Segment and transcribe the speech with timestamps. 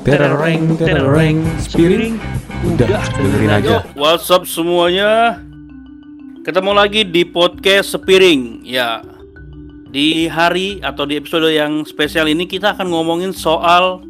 [0.00, 2.16] Tereng, tereng, spiring.
[2.64, 3.84] Udah, dengerin aja.
[3.92, 5.44] What's up semuanya?
[6.40, 8.64] Ketemu lagi di podcast Sepiring.
[8.64, 9.04] Ya,
[9.92, 14.00] di hari atau di episode yang spesial ini kita akan ngomongin soal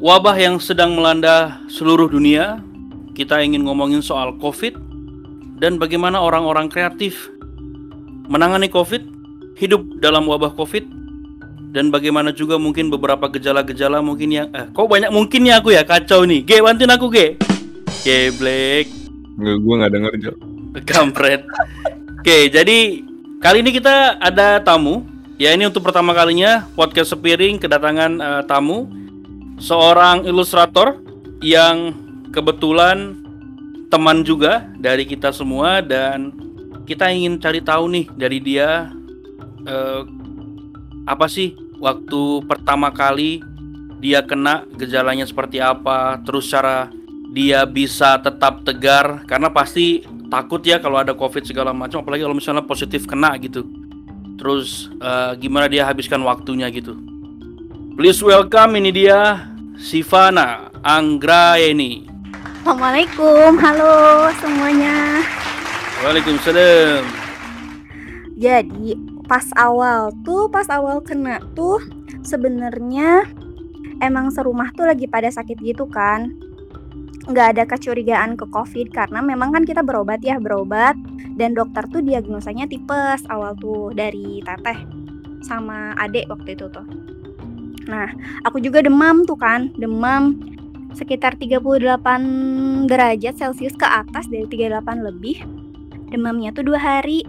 [0.00, 2.64] wabah yang sedang melanda seluruh dunia.
[3.12, 4.72] Kita ingin ngomongin soal COVID
[5.60, 7.28] dan bagaimana orang-orang kreatif
[8.24, 9.04] menangani COVID,
[9.60, 11.01] hidup dalam wabah COVID,
[11.72, 16.28] dan bagaimana juga mungkin beberapa gejala-gejala mungkin yang eh, kok banyak mungkinnya aku ya kacau
[16.28, 16.44] nih.
[16.44, 17.40] Ge, bantuin aku, Ge.
[18.04, 18.92] Ge, Black.
[19.40, 20.32] Nggak, gue nggak denger Jo.
[20.84, 21.48] Kampret.
[22.20, 23.00] Oke, jadi
[23.40, 25.08] kali ini kita ada tamu.
[25.40, 28.92] Ya ini untuk pertama kalinya podcast sepiring kedatangan eh, tamu
[29.56, 31.00] seorang ilustrator
[31.40, 31.96] yang
[32.36, 33.16] kebetulan
[33.88, 36.36] teman juga dari kita semua dan
[36.84, 38.92] kita ingin cari tahu nih dari dia
[39.64, 40.02] eh,
[41.06, 43.42] apa sih waktu pertama kali
[44.02, 46.90] dia kena gejalanya seperti apa, terus cara
[47.30, 49.22] dia bisa tetap tegar?
[49.26, 53.66] Karena pasti takut ya kalau ada covid segala macam apalagi kalau misalnya positif kena gitu.
[54.38, 56.98] Terus eh, gimana dia habiskan waktunya gitu?
[57.94, 59.46] Please welcome ini dia
[59.76, 62.12] Sivana Anggraeni
[62.62, 65.18] Assalamualaikum, halo semuanya.
[65.98, 67.02] Waalaikumsalam.
[68.38, 68.94] Jadi
[69.26, 71.82] pas awal tuh, pas awal kena tuh
[72.22, 73.26] sebenarnya
[74.02, 76.34] emang serumah tuh lagi pada sakit gitu kan.
[77.30, 80.98] Nggak ada kecurigaan ke COVID karena memang kan kita berobat ya berobat
[81.38, 84.78] dan dokter tuh diagnosanya tipes awal tuh dari teteh
[85.46, 86.86] sama adek waktu itu tuh.
[87.90, 88.10] Nah,
[88.46, 90.38] aku juga demam tuh kan, demam
[90.94, 95.42] sekitar 38 derajat Celcius ke atas dari 38 lebih.
[96.12, 97.24] Demamnya tuh dua hari.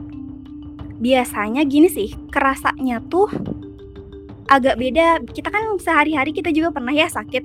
[1.03, 3.27] Biasanya gini sih, kerasanya tuh
[4.47, 5.19] agak beda.
[5.27, 7.43] Kita kan sehari-hari kita juga pernah ya sakit.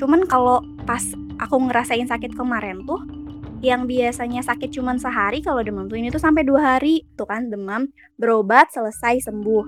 [0.00, 1.04] Cuman kalau pas
[1.36, 3.04] aku ngerasain sakit kemarin tuh,
[3.60, 7.04] yang biasanya sakit cuman sehari, kalau demam tuh ini tuh sampai dua hari.
[7.20, 9.64] Tuh kan demam, berobat, selesai, sembuh.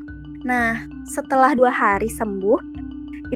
[0.48, 2.58] Nah, setelah dua hari sembuh,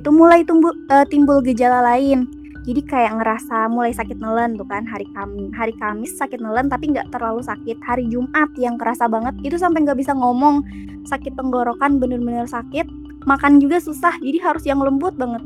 [0.01, 2.40] itu mulai tumbuh, eh, timbul gejala lain
[2.71, 6.95] jadi kayak ngerasa mulai sakit nelen tuh kan hari Kamis hari Kamis sakit nelen tapi
[6.95, 7.83] nggak terlalu sakit.
[7.83, 10.63] Hari Jumat yang kerasa banget itu sampai nggak bisa ngomong.
[11.03, 12.87] Sakit tenggorokan bener-bener sakit
[13.27, 15.43] makan juga susah jadi harus yang lembut banget.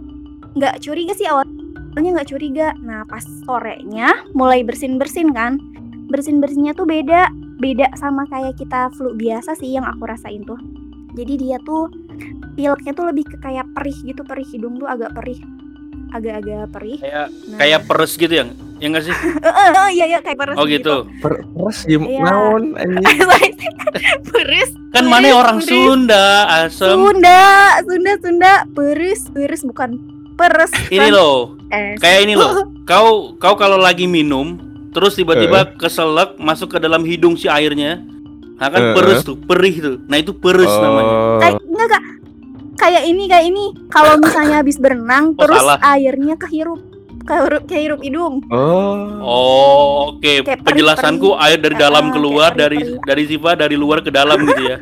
[0.53, 2.77] Nggak curiga sih awalnya nggak curiga.
[2.85, 5.57] Nah pas sorenya mulai bersin bersin kan
[6.13, 10.61] bersin bersinnya tuh beda beda sama kayak kita flu biasa sih yang aku rasain tuh.
[11.17, 11.89] Jadi dia tuh
[12.53, 15.41] pileknya tuh lebih ke kayak perih gitu perih hidung tuh agak perih
[16.15, 16.99] agak-agak perih.
[16.99, 17.59] kayak Nah.
[17.59, 18.45] kayak peres gitu ya
[18.75, 19.15] ya nggak sih
[19.77, 22.09] Oh iya iya kayak peres oh gitu Per Peres gimana?
[22.09, 22.21] Iya.
[22.23, 22.63] Naon
[24.29, 24.71] peres.
[24.91, 25.69] kan mana orang peres.
[25.69, 26.25] Sunda
[26.61, 27.43] asem Sunda,
[27.83, 29.99] Sunda, Sunda, peres, peres bukan
[30.35, 30.71] peres.
[30.89, 31.11] ini kan?
[31.11, 31.39] loh
[31.69, 34.59] Eh, kayak ini loh kau kau kalau lagi minum
[34.91, 37.99] terus tiba-tiba keselak masuk ke dalam hidung si airnya
[38.55, 38.95] nah kan Eh.
[38.95, 42.03] peres tuh perih tuh nah itu peres namanya Oh, kayak enggak Kak.
[42.75, 43.65] Kayak ini kayak ini.
[43.89, 45.79] Kalau misalnya habis berenang Oh, terus salah.
[45.87, 46.81] airnya kehirup
[47.25, 48.45] kehirup kehirup hidung.
[48.47, 49.81] oh, oh
[50.13, 51.47] oke Kayak penjelasanku perih-perih.
[51.47, 53.01] air dari dalam keluar kayak dari perih-perih.
[53.03, 54.77] dari Siva dari luar ke dalam gitu ya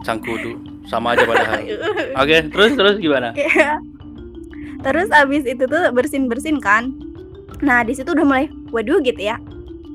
[0.00, 1.58] cangku tuh sama aja padahal
[2.22, 3.82] oke terus terus gimana Iya.
[4.78, 6.94] Terus abis itu tuh bersin-bersin kan.
[7.58, 9.34] Nah, di situ udah mulai waduh gitu ya.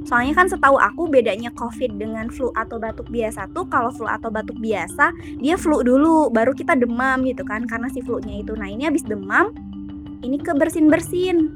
[0.05, 4.33] Soalnya kan setahu aku bedanya COVID dengan flu atau batuk biasa tuh kalau flu atau
[4.33, 8.57] batuk biasa dia flu dulu baru kita demam gitu kan karena si flu-nya itu.
[8.57, 9.53] Nah, ini abis demam
[10.21, 11.53] ini ke bersin-bersin.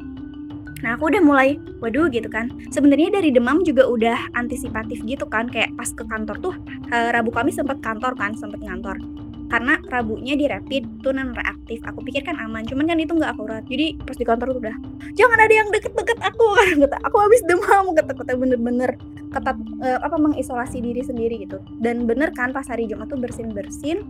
[0.83, 2.51] Nah, aku udah mulai waduh gitu kan.
[2.69, 6.53] Sebenarnya dari demam juga udah antisipatif gitu kan kayak pas ke kantor tuh
[6.93, 8.99] eh, Rabu Kamis sempet kantor kan, sempet ngantor
[9.45, 11.79] karena Rabunya di rapid tuh non reaktif.
[11.85, 13.63] Aku pikir kan aman cuman kan itu nggak akurat.
[13.69, 14.75] Jadi pas di kantor tuh udah
[15.13, 16.45] jangan ada yang deket-deket aku.
[16.59, 18.91] Kan kata aku habis demam kata kata bener-bener
[19.29, 21.61] ketat eh, apa mengisolasi diri sendiri gitu.
[21.79, 24.01] Dan bener kan pas hari Jumat tuh bersin bersin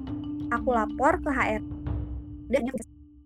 [0.54, 1.62] aku lapor ke HR
[2.50, 2.70] dan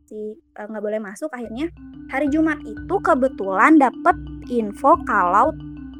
[0.07, 1.69] si eh, nggak boleh masuk akhirnya
[2.09, 4.15] hari Jumat itu kebetulan dapet
[4.50, 5.53] info kalau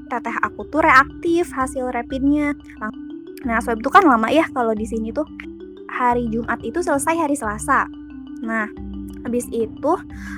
[0.10, 2.58] teteh aku tuh reaktif hasil rapidnya.
[3.46, 5.24] Nah swab itu kan lama ya kalau di sini tuh
[6.00, 7.84] hari Jumat itu selesai hari Selasa.
[8.40, 8.72] Nah,
[9.28, 9.92] habis itu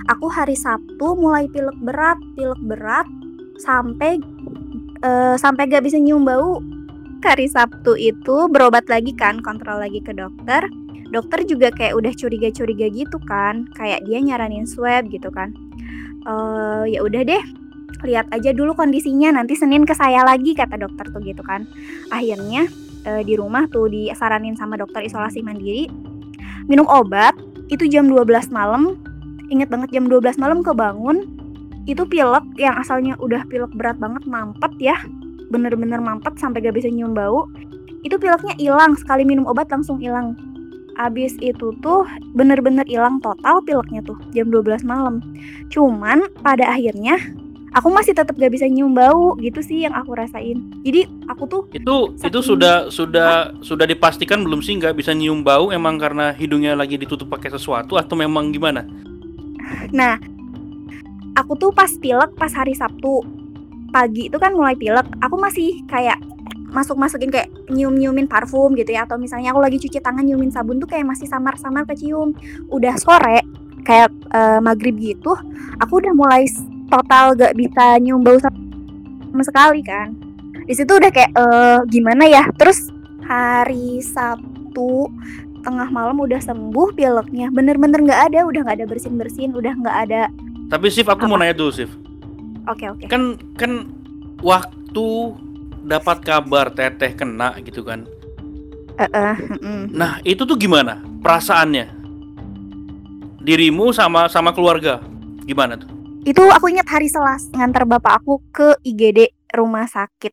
[0.10, 3.06] aku hari Sabtu mulai pilek berat, pilek berat
[3.62, 4.18] sampai
[5.06, 6.58] eh, sampai gak bisa nyium bau.
[7.22, 10.66] Hari Sabtu itu berobat lagi kan, kontrol lagi ke dokter.
[11.14, 15.54] Dokter juga kayak udah curiga-curiga gitu kan, kayak dia nyaranin swab gitu kan.
[16.26, 17.44] Eh ya udah deh,
[18.02, 21.70] lihat aja dulu kondisinya nanti Senin ke saya lagi kata dokter tuh gitu kan.
[22.10, 22.66] Akhirnya
[23.06, 25.88] eh, di rumah tuh disaranin sama dokter isolasi mandiri.
[26.70, 27.34] Minum obat
[27.72, 29.00] itu jam 12 malam.
[29.52, 31.28] Inget banget jam 12 malam kebangun
[31.90, 34.98] itu pilek yang asalnya udah pilek berat banget mampet ya.
[35.50, 37.50] Bener-bener mampet sampai gak bisa nyium bau.
[38.06, 40.38] Itu pileknya hilang sekali minum obat langsung hilang.
[41.00, 42.06] Abis itu tuh
[42.36, 45.20] bener-bener hilang total pileknya tuh jam 12 malam.
[45.74, 47.18] Cuman pada akhirnya
[47.72, 51.62] aku masih tetap gak bisa nyium bau gitu sih yang aku rasain jadi aku tuh
[51.72, 56.76] Itu itu sudah sudah sudah dipastikan belum sih nggak bisa nyium bau emang karena hidungnya
[56.76, 58.84] lagi ditutup pakai sesuatu atau memang gimana?
[59.96, 60.20] Nah,
[61.40, 63.24] aku tuh pas pilek pas hari Sabtu
[63.92, 65.08] pagi itu kan mulai pilek.
[65.24, 66.20] Aku masih kayak
[66.72, 70.88] masuk-masukin kayak nyium-nyiumin parfum gitu ya atau misalnya aku lagi cuci tangan nyiumin sabun tuh
[70.88, 72.36] kayak masih samar-samar kecium.
[72.72, 73.44] Udah sore
[73.84, 75.36] kayak eh, maghrib gitu,
[75.80, 76.48] aku udah mulai
[76.92, 80.12] total gak bisa nyium bau sama sekali kan.
[80.68, 82.44] Di situ udah kayak eh, gimana ya?
[82.60, 82.92] Terus
[83.26, 85.08] hari Sabtu
[85.62, 89.98] tengah malam udah sembuh pileknya bener-bener nggak ada udah nggak ada bersin bersin udah nggak
[90.10, 90.26] ada
[90.74, 91.46] Tapi Sif aku mau Apa?
[91.46, 91.92] nanya dulu Sif.
[92.66, 93.06] Oke oke.
[93.12, 93.86] Kan kan
[94.40, 95.08] waktu
[95.84, 98.08] dapat kabar teteh kena gitu kan.
[98.96, 99.92] Eh, eh, mm-mm.
[99.92, 101.92] Nah, itu tuh gimana perasaannya?
[103.42, 105.02] Dirimu sama sama keluarga
[105.44, 105.90] gimana tuh?
[106.22, 110.30] Itu aku ingat hari Selasa ngantar bapak aku ke IGD rumah sakit.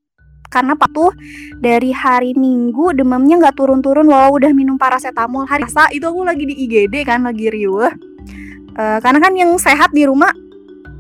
[0.49, 1.13] Karena pak tuh
[1.61, 5.49] dari hari Minggu demamnya nggak turun-turun walau udah minum paracetamol.
[5.49, 7.89] Hari Selasa itu aku lagi di IGD kan lagi riuh.
[8.79, 10.29] Eh, karena kan yang sehat di rumah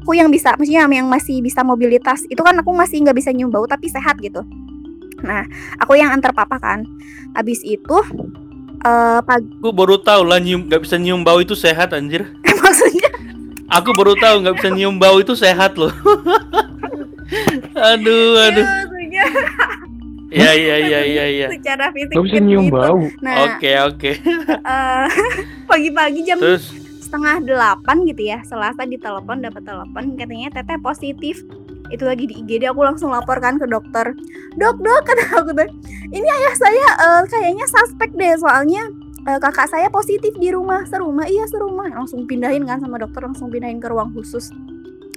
[0.08, 3.52] aku yang bisa, maksudnya yang masih bisa mobilitas itu kan aku masih nggak bisa nyium
[3.52, 4.41] bau tapi sehat gitu.
[5.20, 5.44] Nah,
[5.76, 6.88] aku yang antar papa kan.
[7.37, 7.96] Habis itu
[8.79, 12.25] eh pagi Aku baru tahu lah nyium nggak bisa nyium bau itu sehat anjir.
[12.64, 13.18] maksudnya
[13.69, 15.93] Aku baru tahu nggak bisa nyium bau itu sehat loh.
[17.75, 18.65] aduh, aduh.
[18.65, 19.25] Iya, maksudnya
[20.29, 21.49] Ya ya ya ya ya.
[21.49, 22.44] secara fisik Gak bisa gitu.
[22.44, 23.00] nyium bau.
[23.20, 24.11] Nah, Oke oke.
[24.61, 25.06] eh,
[25.70, 26.69] pagi-pagi jam Terus
[27.00, 31.41] setengah delapan gitu ya Selasa ditelepon dapat telepon katanya teteh positif
[31.88, 34.12] itu lagi di IGD aku langsung laporkan ke dokter
[34.55, 35.69] dok dok kata aku tuh
[36.06, 38.85] ini ayah saya eh, kayaknya suspek deh soalnya
[39.29, 41.29] eh, kakak saya positif di rumah serumah.
[41.29, 41.93] Iya serumah.
[41.93, 44.49] Langsung pindahin kan sama dokter langsung pindahin ke ruang khusus.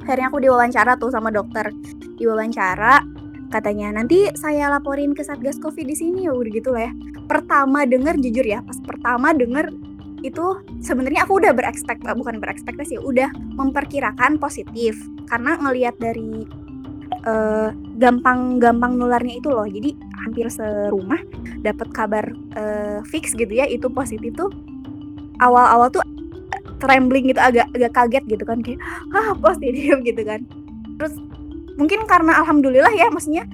[0.04, 1.72] Akhirnya aku diwawancara tuh sama dokter.
[2.20, 3.00] Diwawancara
[3.52, 6.28] katanya nanti saya laporin ke satgas covid di sini.
[6.28, 6.94] Ya udah gitu lah ya.
[7.32, 9.72] Pertama denger jujur ya pas pertama denger
[10.22, 10.46] itu
[10.86, 15.00] sebenarnya aku udah berekspekt bukan berekspektasi udah memperkirakan positif.
[15.32, 16.46] Karena ngelihat dari
[17.12, 17.70] eh,
[18.00, 19.68] gampang-gampang nularnya itu loh.
[19.68, 21.20] Jadi hampir serumah
[21.62, 22.26] dapat kabar
[22.56, 24.50] eh, fix gitu ya itu positif tuh
[25.42, 26.02] awal-awal tuh
[26.82, 28.60] trembling gitu agak agak kaget gitu kan.
[28.64, 28.80] Kayak
[29.14, 30.42] ah positif gitu kan.
[30.98, 31.14] Terus
[31.80, 33.46] mungkin karena alhamdulillah ya maksudnya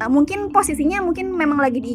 [0.00, 1.94] eh, mungkin posisinya mungkin memang lagi di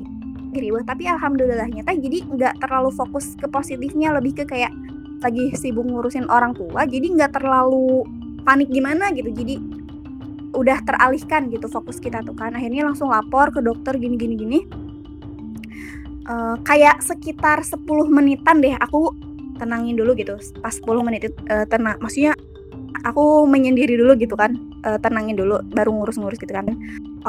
[0.56, 4.72] riweh tapi alhamdulillahnya teh jadi nggak terlalu fokus ke positifnya lebih ke kayak
[5.20, 8.08] lagi sibuk ngurusin orang tua jadi nggak terlalu
[8.46, 9.34] panik gimana gitu.
[9.34, 9.58] Jadi
[10.56, 12.34] udah teralihkan gitu fokus kita tuh.
[12.34, 14.60] Kan akhirnya langsung lapor ke dokter gini gini gini.
[16.26, 19.14] Eh, kayak sekitar 10 menitan deh aku
[19.62, 20.40] tenangin dulu gitu.
[20.58, 22.34] Pas 10 menit itu eh, tenang maksudnya
[23.06, 24.58] aku menyendiri dulu gitu kan.
[24.82, 26.66] Eh, tenangin dulu baru ngurus-ngurus gitu kan.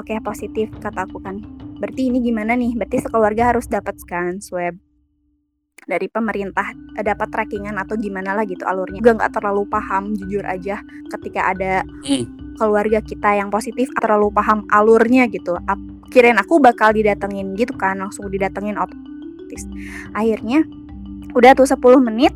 [0.01, 1.45] Oke positif kata aku kan.
[1.77, 2.73] Berarti ini gimana nih?
[2.73, 4.81] Berarti sekeluarga harus dapat kan swab
[5.87, 8.99] dari pemerintah dapat trackingan atau gimana lah gitu alurnya.
[9.05, 10.83] Gue nggak terlalu paham jujur aja
[11.15, 12.46] ketika ada Hmm.
[12.57, 15.55] Keluarga kita yang positif terlalu paham alurnya gitu.
[16.11, 19.69] Kirain aku bakal didatengin gitu kan langsung didatengin otomatis.
[20.17, 20.65] Akhirnya
[21.37, 22.33] udah tuh 10 menit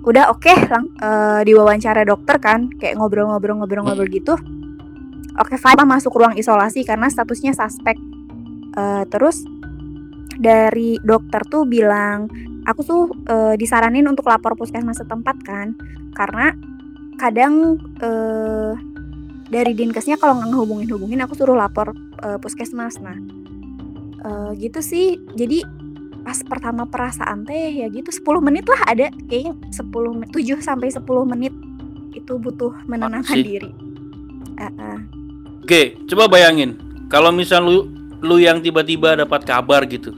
[0.00, 4.34] udah oke lang eh, diwawancara dokter kan kayak ngobrol-ngobrol-ngobrol-ngobrol gitu.
[5.38, 7.96] Oke fine masuk ruang isolasi karena statusnya suspek.
[8.76, 9.44] Eh, terus
[10.40, 12.32] dari dokter tuh bilang
[12.64, 15.76] aku tuh eh, disaranin untuk lapor puskesmas setempat kan
[16.16, 16.56] karena
[17.20, 18.72] kadang eh,
[19.50, 21.92] dari dinkesnya kalau nggak ngehubungin hubungin aku suruh lapor
[22.22, 23.18] eh, puskesmas nah
[24.24, 25.66] eh, gitu sih jadi
[26.20, 30.88] pas pertama perasaan teh ya gitu 10 menit lah ada kayaknya 10 menit 7 sampai
[30.92, 31.54] 10 menit
[32.14, 33.44] itu butuh menenangkan sih.
[33.44, 33.70] diri
[34.60, 34.98] Eh, eh.
[35.64, 36.76] Oke, coba bayangin
[37.08, 37.88] kalau misal lu
[38.20, 40.12] lu yang tiba-tiba dapat kabar gitu.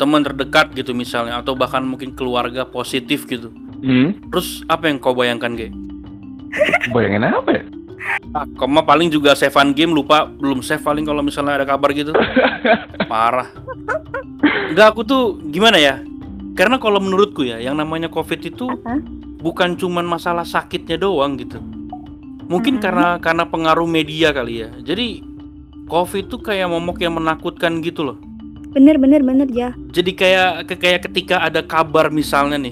[0.00, 3.52] Teman terdekat gitu misalnya atau bahkan mungkin keluarga positif gitu.
[3.84, 4.16] Hmm?
[4.32, 5.68] Terus apa yang kau bayangkan, Ge?
[6.88, 7.64] Bayangin apa ya?
[8.30, 11.90] Ah, kau mah paling juga savean game lupa belum save paling kalau misalnya ada kabar
[11.90, 12.10] gitu.
[13.10, 13.50] Parah.
[14.68, 15.98] Enggak aku tuh gimana ya?
[16.52, 18.98] Karena kalau menurutku ya yang namanya Covid itu Apa?
[19.38, 21.58] bukan cuman masalah sakitnya doang gitu.
[22.46, 22.82] Mungkin Mhm.
[22.82, 24.70] karena karena pengaruh media kali ya.
[24.80, 25.22] Jadi
[25.86, 28.18] Covid tuh kayak momok yang menakutkan gitu loh.
[28.70, 32.70] bener bener bener ya Jadi kayak ke- kayak ketika ada kabar misalnya nih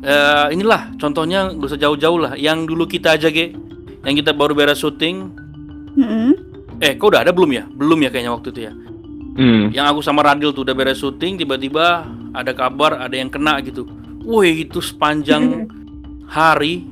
[0.00, 2.32] eh, inilah contohnya gak usah jauh-jauh lah.
[2.34, 3.50] Yang dulu kita aja ge,
[4.08, 5.28] yang kita baru beres syuting.
[6.00, 6.32] Mm-mm.
[6.80, 7.68] Eh, kau udah ada belum ya?
[7.68, 8.72] Belum ya kayaknya waktu itu ya.
[9.38, 9.70] Hmm.
[9.70, 13.84] Yang aku sama Radil tuh udah beres syuting, tiba-tiba ada kabar ada yang kena gitu.
[14.24, 15.68] Wih itu sepanjang
[16.36, 16.88] hari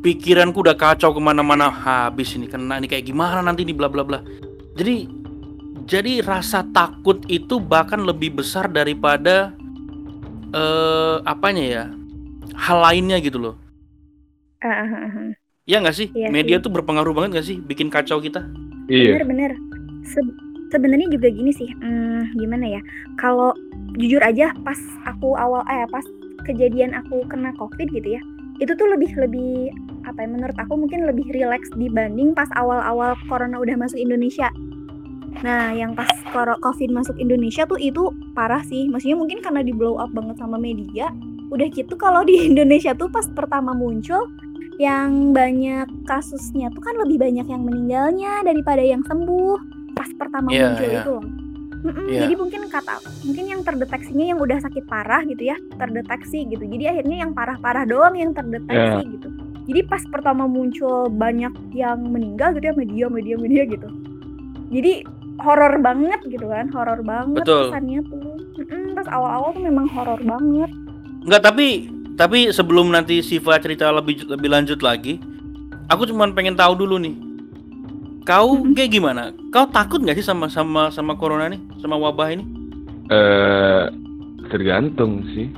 [0.00, 4.06] pikiranku udah kacau ke mana-mana habis ini kena ini kayak gimana nanti ini bla bla
[4.06, 4.22] bla.
[4.78, 5.08] Jadi
[5.84, 9.50] jadi rasa takut itu bahkan lebih besar daripada
[10.54, 11.84] eh apanya ya
[12.56, 13.56] hal lainnya gitu loh.
[14.60, 14.84] Ah,
[15.70, 15.78] ah.
[15.78, 16.08] Ya nggak sih?
[16.10, 16.64] Iya Media sih.
[16.66, 18.42] tuh berpengaruh banget nggak sih bikin kacau kita?
[18.90, 19.22] Iya.
[19.22, 19.54] Bener-bener.
[20.02, 20.34] Se-
[20.74, 22.80] sebenarnya juga gini sih, hmm, gimana ya?
[23.14, 23.54] Kalau
[23.94, 26.02] jujur aja pas aku awal eh pas
[26.46, 28.22] kejadian aku kena covid gitu ya,
[28.58, 29.70] itu tuh lebih lebih
[30.06, 30.28] apa ya?
[30.30, 34.50] Menurut aku mungkin lebih rileks dibanding pas awal-awal corona udah masuk Indonesia.
[35.46, 38.90] Nah, yang pas covid masuk Indonesia tuh itu parah sih.
[38.90, 41.10] Maksudnya mungkin karena di blow up banget sama media.
[41.50, 44.26] Udah gitu kalau di Indonesia tuh pas pertama muncul
[44.80, 49.60] yang banyak kasusnya tuh kan lebih banyak yang meninggalnya daripada yang sembuh
[49.92, 51.00] pas pertama Iya, muncul iya.
[51.04, 51.16] itu.
[51.80, 52.20] Mm-mm, Iya.
[52.24, 52.94] Jadi mungkin kata
[53.28, 56.64] mungkin yang terdeteksinya yang udah sakit parah gitu ya terdeteksi gitu.
[56.64, 59.12] Jadi akhirnya yang parah-parah doang yang terdeteksi Iya.
[59.20, 59.28] gitu.
[59.68, 63.88] Jadi pas pertama muncul banyak yang meninggal gitu ya media media media gitu.
[64.72, 65.04] Jadi
[65.40, 67.68] horor banget gitu kan, horor banget Betul.
[67.68, 68.32] kesannya tuh.
[68.60, 70.72] Mm-mm, pas awal-awal tuh memang horor banget.
[71.28, 75.16] Enggak, tapi tapi sebelum nanti Siva cerita lebih lebih lanjut lagi,
[75.88, 77.16] aku cuma pengen tahu dulu nih.
[78.28, 78.76] Kau Mhm.
[78.76, 79.22] kayak gimana?
[79.48, 82.44] Kau takut nggak sih sama sama sama corona nih, sama wabah ini?
[83.08, 83.84] Eh,
[84.46, 85.48] tergantung sih.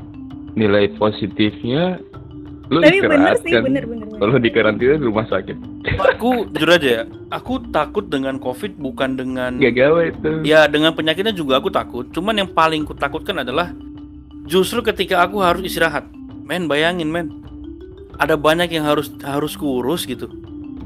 [0.55, 1.99] Nilai positifnya
[2.71, 4.07] lu Tapi bener sih, bener bener.
[4.09, 4.19] bener.
[4.23, 5.57] Kalau di karantina di rumah sakit.
[6.15, 10.31] Aku jujur aja ya, aku takut dengan COVID bukan dengan Gak gawe itu.
[10.47, 12.07] ya dengan penyakitnya juga aku takut.
[12.15, 13.75] Cuman yang paling kutakutkan adalah
[14.47, 16.07] justru ketika aku harus istirahat.
[16.53, 17.33] Men, bayangin men.
[18.21, 20.29] Ada banyak yang harus harus kurus gitu.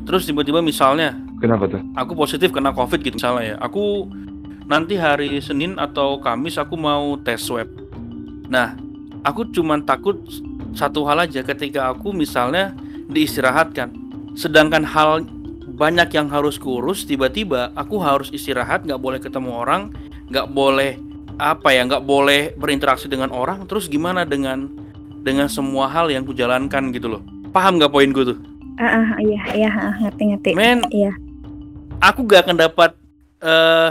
[0.06, 1.85] Terus tiba-tiba misalnya Kenapa tuh?
[1.92, 4.08] aku positif kena covid gitu misalnya ya aku
[4.66, 7.68] nanti hari Senin atau Kamis aku mau tes swab
[8.49, 8.73] nah
[9.20, 10.16] aku cuman takut
[10.73, 12.73] satu hal aja ketika aku misalnya
[13.12, 13.92] diistirahatkan
[14.32, 15.28] sedangkan hal
[15.76, 19.92] banyak yang harus kurus tiba-tiba aku harus istirahat nggak boleh ketemu orang
[20.32, 20.96] nggak boleh
[21.37, 24.73] apa ya nggak boleh berinteraksi dengan orang terus gimana dengan
[25.26, 28.38] dengan semua hal yang kujalankan gitu loh paham nggak poin gue tuh
[28.76, 30.50] Ah, ah, iya iya ah, ngerti ngerti.
[30.52, 31.09] Men, Iya.
[32.04, 32.92] aku gak akan dapat
[33.40, 33.90] eh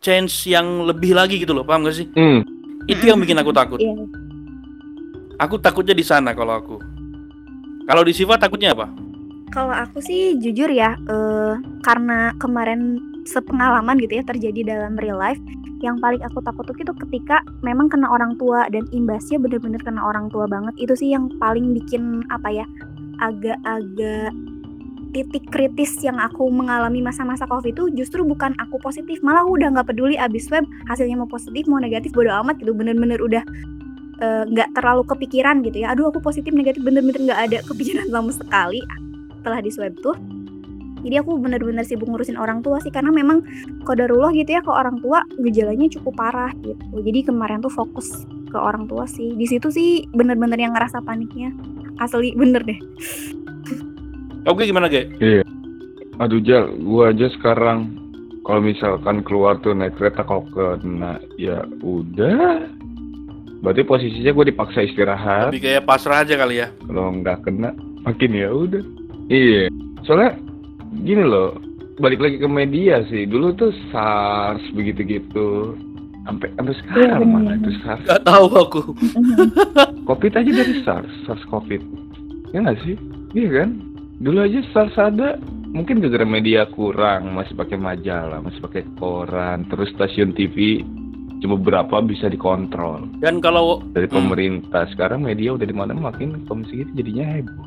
[0.00, 2.08] chance yang lebih lagi gitu loh, paham gak sih?
[2.16, 2.40] Hmm.
[2.88, 3.76] Itu yang bikin aku takut.
[3.76, 3.92] Iya.
[5.36, 6.76] Aku takutnya di sana kalau aku.
[7.84, 8.88] Kalau di Siva takutnya apa?
[9.52, 11.52] Kalau aku sih jujur ya, eh,
[11.84, 12.96] karena kemarin
[13.28, 15.40] sepengalaman gitu ya terjadi dalam real life,
[15.84, 20.00] yang paling aku takut tuh itu ketika memang kena orang tua dan imbasnya bener-bener kena
[20.00, 20.72] orang tua banget.
[20.80, 22.66] Itu sih yang paling bikin apa ya,
[23.20, 24.32] agak-agak
[25.16, 29.88] titik kritis yang aku mengalami masa-masa covid itu justru bukan aku positif malah udah nggak
[29.88, 33.40] peduli abis swab hasilnya mau positif mau negatif bodo amat gitu bener-bener udah
[34.20, 38.28] eh, nggak terlalu kepikiran gitu ya aduh aku positif negatif bener-bener nggak ada kepikiran sama
[38.28, 38.80] sekali
[39.40, 40.16] setelah di swab tuh
[41.06, 43.46] jadi aku bener-bener sibuk ngurusin orang tua sih karena memang
[43.86, 48.58] kodarullah gitu ya ke orang tua gejalanya cukup parah gitu jadi kemarin tuh fokus ke
[48.58, 51.54] orang tua sih di situ sih bener-bener yang ngerasa paniknya
[52.02, 52.80] asli bener deh
[54.46, 55.10] Oke gimana, Ge?
[56.22, 57.98] Aduh Jal, gua aja sekarang
[58.46, 62.70] kalau misalkan keluar tuh naik kereta kalau kena ya udah.
[63.58, 65.50] Berarti posisinya gue dipaksa istirahat.
[65.50, 66.70] Lebih kayak pasrah aja kali ya.
[66.86, 67.74] Kalau nggak kena,
[68.06, 68.84] makin ya udah.
[69.26, 69.66] Iya.
[70.06, 70.38] Soalnya
[71.02, 71.56] gini loh,
[71.98, 73.24] balik lagi ke media sih.
[73.24, 75.76] Dulu tuh SARS begitu-gitu.
[76.26, 78.02] Sampai sampai sekarang bener, mana itu SARS.
[78.04, 78.80] Gak tahu aku.
[80.06, 81.82] Covid aja dari SARS, SARS Covid.
[82.54, 82.94] Ya nggak sih?
[83.34, 83.70] Iya kan?
[84.22, 85.38] Dulu aja SARS ada,
[85.70, 90.82] mungkin gara-gara media kurang, masih pakai majalah, masih pakai koran, terus stasiun TV
[91.36, 94.24] cuma berapa bisa dikontrol Dan kalau dari Hmm.
[94.24, 94.88] pemerintah.
[94.88, 97.66] Sekarang media udah di mana makin komisi gitu jadinya heboh.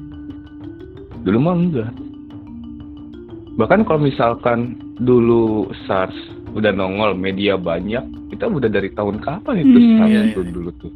[1.22, 1.92] Dulu mah enggak.
[3.60, 6.16] Bahkan kalau misalkan dulu SARS
[6.56, 8.02] udah nongol media banyak,
[8.32, 9.92] kita udah dari tahun kapan itu Hmm.
[10.00, 10.52] SARS Iya, itu iya.
[10.56, 10.92] dulu tuh?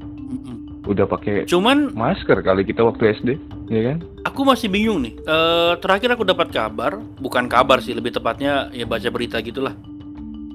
[0.83, 3.29] Udah pakai cuman masker kali kita waktu SD,
[3.67, 3.97] ya kan?
[4.23, 5.15] aku masih bingung nih.
[5.17, 9.75] Eh terakhir aku dapat kabar, bukan kabar sih, lebih tepatnya ya baca berita gitulah.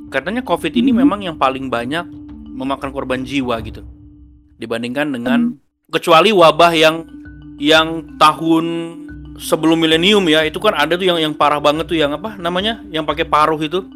[0.09, 0.99] Katanya COVID ini Mhm.
[0.99, 2.09] memang yang paling banyak
[2.49, 3.85] memakan korban jiwa gitu.
[4.57, 5.41] Dibandingkan dengan
[5.89, 7.05] kecuali wabah yang
[7.57, 8.65] yang tahun
[9.39, 12.83] sebelum milenium ya, itu kan ada tuh yang yang parah banget tuh yang apa namanya?
[12.91, 13.87] Yang pakai paruh itu.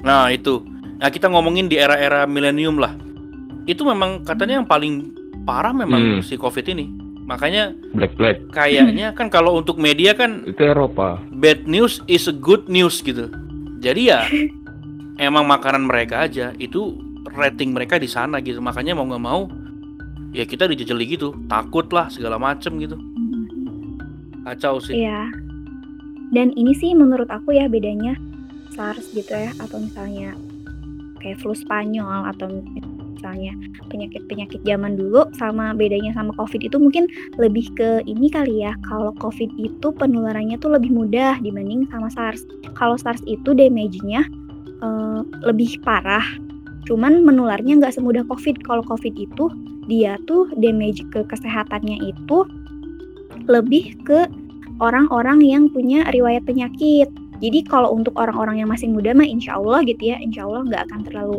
[0.00, 0.64] Nah, itu.
[0.96, 2.96] Nah, kita ngomongin di era-era milenium lah.
[3.64, 5.12] Itu memang katanya yang paling
[5.44, 6.22] parah memang Hmm.
[6.24, 6.86] si COVID ini.
[7.26, 11.18] Makanya Black Black kayaknya kan kalau untuk media kan itu Eropa.
[11.34, 13.26] bad news is a good news gitu.
[13.82, 14.22] Jadi ya
[15.18, 16.94] emang makanan mereka aja itu
[17.28, 18.62] rating mereka di sana gitu.
[18.62, 19.50] Makanya mau nggak mau
[20.30, 22.94] ya kita dijejeli gitu, takut lah segala macem gitu.
[24.46, 25.02] Kacau sih.
[25.02, 25.26] Iya.
[26.30, 28.14] Dan ini sih menurut aku ya bedanya
[28.70, 30.38] SARS gitu ya atau misalnya
[31.18, 32.46] kayak flu Spanyol atau
[33.16, 33.58] misalnya
[33.90, 37.10] penyakit-penyakit zaman dulu sama bedanya sama COVID itu mungkin
[37.42, 38.78] lebih ke ini kali ya.
[38.86, 42.46] Kalau COVID itu penularannya tuh lebih mudah dibanding sama SARS.
[42.78, 44.22] Kalau SARS itu damage-nya
[44.82, 46.22] eh, lebih parah.
[46.86, 48.62] Cuman menularnya nggak semudah COVID.
[48.62, 49.50] Kalau COVID itu
[49.90, 52.46] dia tuh damage ke kesehatannya itu
[53.48, 54.26] lebih ke
[54.80, 57.08] orang-orang yang punya riwayat penyakit.
[57.40, 60.82] Jadi kalau untuk orang-orang yang masih muda mah insya Allah gitu ya, insya Allah nggak
[60.88, 61.36] akan terlalu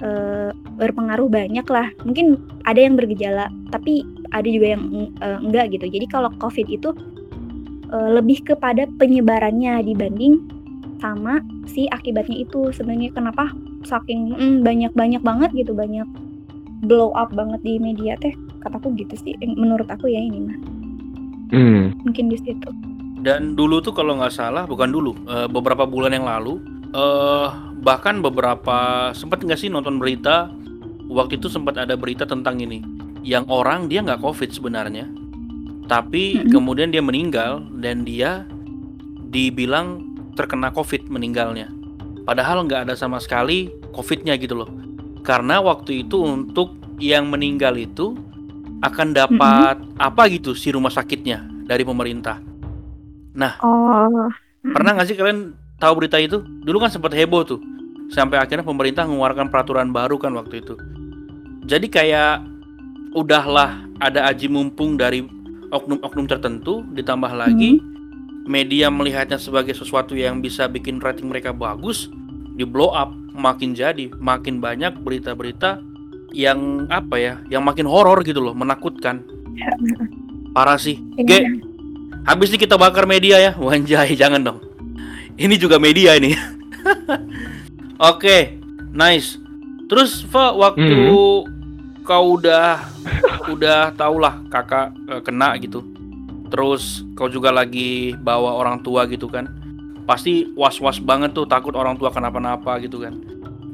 [0.00, 0.50] eh,
[0.80, 1.92] berpengaruh banyak lah.
[2.04, 5.86] Mungkin ada yang bergejala, tapi ada juga yang eh, enggak gitu.
[5.88, 6.90] Jadi kalau COVID itu
[7.92, 10.40] eh, lebih kepada penyebarannya dibanding
[11.00, 12.72] sama si akibatnya itu.
[12.72, 13.52] Sebenarnya kenapa
[13.84, 16.08] saking mm, banyak-banyak banget gitu, banyak
[16.84, 18.32] blow up banget di media teh.
[18.64, 20.58] Kataku gitu sih, menurut aku ya ini mah
[21.50, 21.94] Hmm.
[22.02, 22.70] mungkin di situ.
[23.22, 26.62] Dan dulu tuh kalau nggak salah, bukan dulu, eh, beberapa bulan yang lalu,
[26.94, 27.48] eh
[27.82, 30.50] bahkan beberapa sempat nggak sih nonton berita?
[31.06, 32.82] Waktu itu sempat ada berita tentang ini,
[33.22, 35.06] yang orang dia nggak covid sebenarnya,
[35.86, 36.50] tapi Mm-mm.
[36.50, 38.42] kemudian dia meninggal dan dia
[39.30, 40.02] dibilang
[40.34, 41.70] terkena covid meninggalnya.
[42.26, 44.70] Padahal nggak ada sama sekali covidnya gitu loh.
[45.22, 48.18] Karena waktu itu untuk yang meninggal itu
[48.84, 52.40] akan dapat apa gitu si rumah sakitnya dari pemerintah.
[53.60, 54.28] Oh,
[54.64, 56.40] Pernah nggak sih kalian tahu berita itu?
[56.40, 57.60] Dulu kan sempat heboh tuh.
[58.10, 60.74] Sampai akhirnya pemerintah mengeluarkan peraturan baru kan waktu itu.
[61.66, 62.42] Jadi kayak
[63.14, 65.24] udahlah ada aji mumpung dari
[65.72, 67.82] oknum-oknum tertentu ditambah lagi
[68.46, 72.06] media melihatnya sebagai sesuatu yang bisa bikin rating mereka bagus
[72.54, 75.82] di blow up makin jadi makin banyak berita-berita
[76.34, 79.22] yang apa ya yang makin horor gitu loh menakutkan
[80.52, 81.38] parah sih ini Ge,
[82.26, 83.52] Habis ini kita bakar media ya.
[83.62, 84.58] Wanjay, jangan dong.
[85.38, 86.34] Ini juga media ini.
[88.10, 88.58] Oke,
[88.90, 89.38] nice.
[89.86, 91.06] Terus Fa, waktu
[92.02, 92.82] kau udah
[93.46, 95.86] udah tau lah kakak eh, kena gitu.
[96.50, 99.46] Terus kau juga lagi bawa orang tua gitu kan.
[100.02, 103.14] Pasti was-was banget tuh takut orang tua kenapa-napa gitu kan.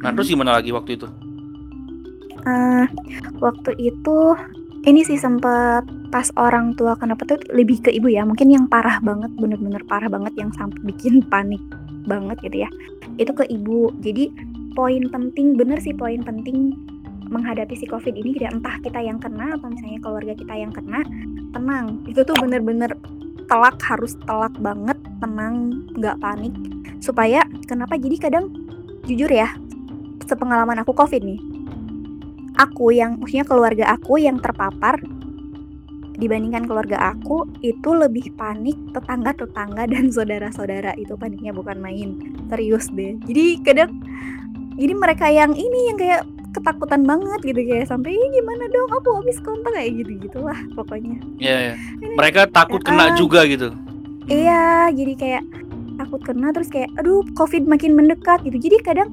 [0.01, 1.09] Nah, terus gimana lagi waktu itu?
[2.43, 2.87] Eh,
[3.39, 4.35] waktu itu
[4.83, 8.27] ini sih sempat pas orang tua kenapa tuh lebih ke ibu ya.
[8.27, 11.63] Mungkin yang parah banget bener-bener parah banget yang sampai bikin panik
[12.11, 12.71] banget gitu ya.
[13.19, 13.95] Itu ke ibu.
[14.03, 14.35] Jadi
[14.75, 16.75] poin penting bener sih poin penting
[17.31, 18.35] menghadapi si covid ini.
[18.35, 21.07] Tidak entah kita yang kena atau misalnya keluarga kita yang kena
[21.55, 22.03] tenang.
[22.11, 22.91] Itu tuh bener-bener
[23.47, 26.55] telak harus telak banget tenang nggak panik.
[26.99, 27.95] Supaya kenapa?
[27.95, 28.51] Jadi kadang
[29.07, 29.51] jujur ya
[30.27, 31.52] sepengalaman aku covid nih
[32.57, 35.01] aku yang maksudnya keluarga aku yang terpapar
[36.13, 40.95] dibandingkan keluarga aku itu lebih panik tetangga-tetangga dan saudara-saudara.
[40.95, 42.21] Itu paniknya bukan main.
[42.47, 43.17] Serius deh.
[43.27, 43.91] Jadi kadang
[44.77, 48.89] jadi mereka yang ini yang kayak ketakutan banget gitu kayak sampai "Ih, gimana dong?
[49.01, 49.73] Aku habis kontak.
[49.73, 51.17] Kayak gitu gitulah pokoknya.
[51.41, 51.75] Ya, ya.
[52.15, 53.17] mereka takut kena Ah.
[53.17, 53.73] juga gitu.
[54.31, 55.43] iya jadi kayak
[55.99, 58.45] takut kena terus kayak aduh covid makin mendekat.
[58.47, 58.69] Gitu.
[58.71, 59.09] Jadi kadang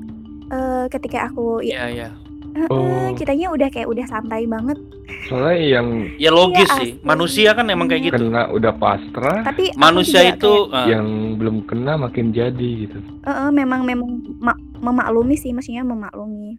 [0.52, 2.08] eh, ketika aku ya Iya, iya.
[2.08, 2.29] eh, eh,
[2.68, 3.10] Oh.
[3.14, 4.78] kitanya udah kayak udah santai banget
[5.26, 6.90] Soalnya yang Ya logis Iya, sih.
[6.94, 7.02] asli.
[7.02, 8.16] Manusia kan emang kayak gitu.
[8.20, 12.98] kena udah pasrah, tapi Manusia itu kayak, ah, yang belum kena makin jadi gitu.
[12.98, 16.58] eh, eh, memang memang ma- memaklumi sih maksudnya memaklumi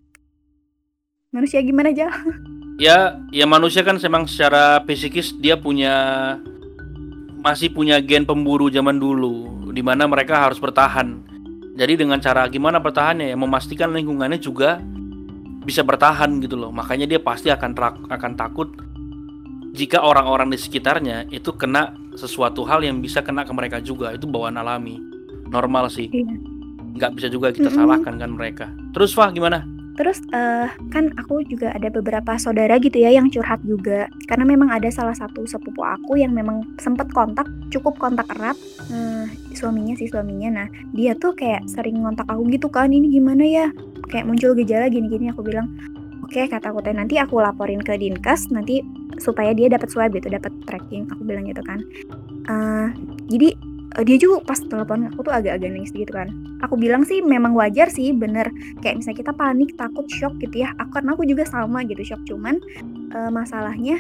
[1.31, 2.11] manusia gimana aja
[2.81, 2.99] ya
[3.29, 5.95] ya manusia kan memang secara psikis dia punya
[7.39, 11.23] masih punya gen pemburu zaman dulu di mana mereka harus bertahan.
[11.73, 14.83] Jadi dengan cara gimana bertahannya ya memastikan lingkungannya juga
[15.71, 16.75] bisa bertahan gitu loh.
[16.75, 18.69] Makanya dia pasti akan terak- akan takut
[19.71, 24.11] jika orang-orang di sekitarnya itu kena sesuatu hal yang bisa kena ke mereka juga.
[24.11, 24.99] Itu bawaan alami.
[25.47, 26.11] Normal sih.
[26.11, 26.35] Iya.
[26.99, 27.79] Nggak bisa juga kita Mm-mm.
[27.79, 28.67] salahkan kan mereka.
[28.91, 29.63] Terus Fah gimana?
[30.01, 34.09] Terus eh kan aku juga ada beberapa saudara gitu ya yang curhat juga.
[34.25, 38.57] Karena memang ada salah satu sepupu aku yang memang sempat kontak cukup kontak erat
[38.89, 40.65] eh, suaminya sih suaminya.
[40.65, 43.69] Nah dia tuh kayak sering ngontak aku gitu kan ini gimana ya?
[44.09, 45.69] Kayak muncul gejala gini-gini aku bilang
[46.25, 48.81] oke kata aku teh nanti aku laporin ke dinkes nanti
[49.21, 51.13] supaya dia dapat swab gitu dapat tracking.
[51.13, 51.85] Aku bilang gitu kan.
[52.49, 52.89] Eh,
[53.29, 53.53] jadi
[53.99, 56.31] eh, dia juga pas telepon aku tuh agak-agak nangis gitu kan.
[56.63, 58.47] Aku bilang sih memang wajar sih bener.
[58.85, 60.71] Kayak misalnya kita panik takut shock gitu ya.
[60.79, 62.23] Aku karena aku juga sama gitu shock.
[62.29, 62.59] Cuman
[63.15, 63.99] eh, masalahnya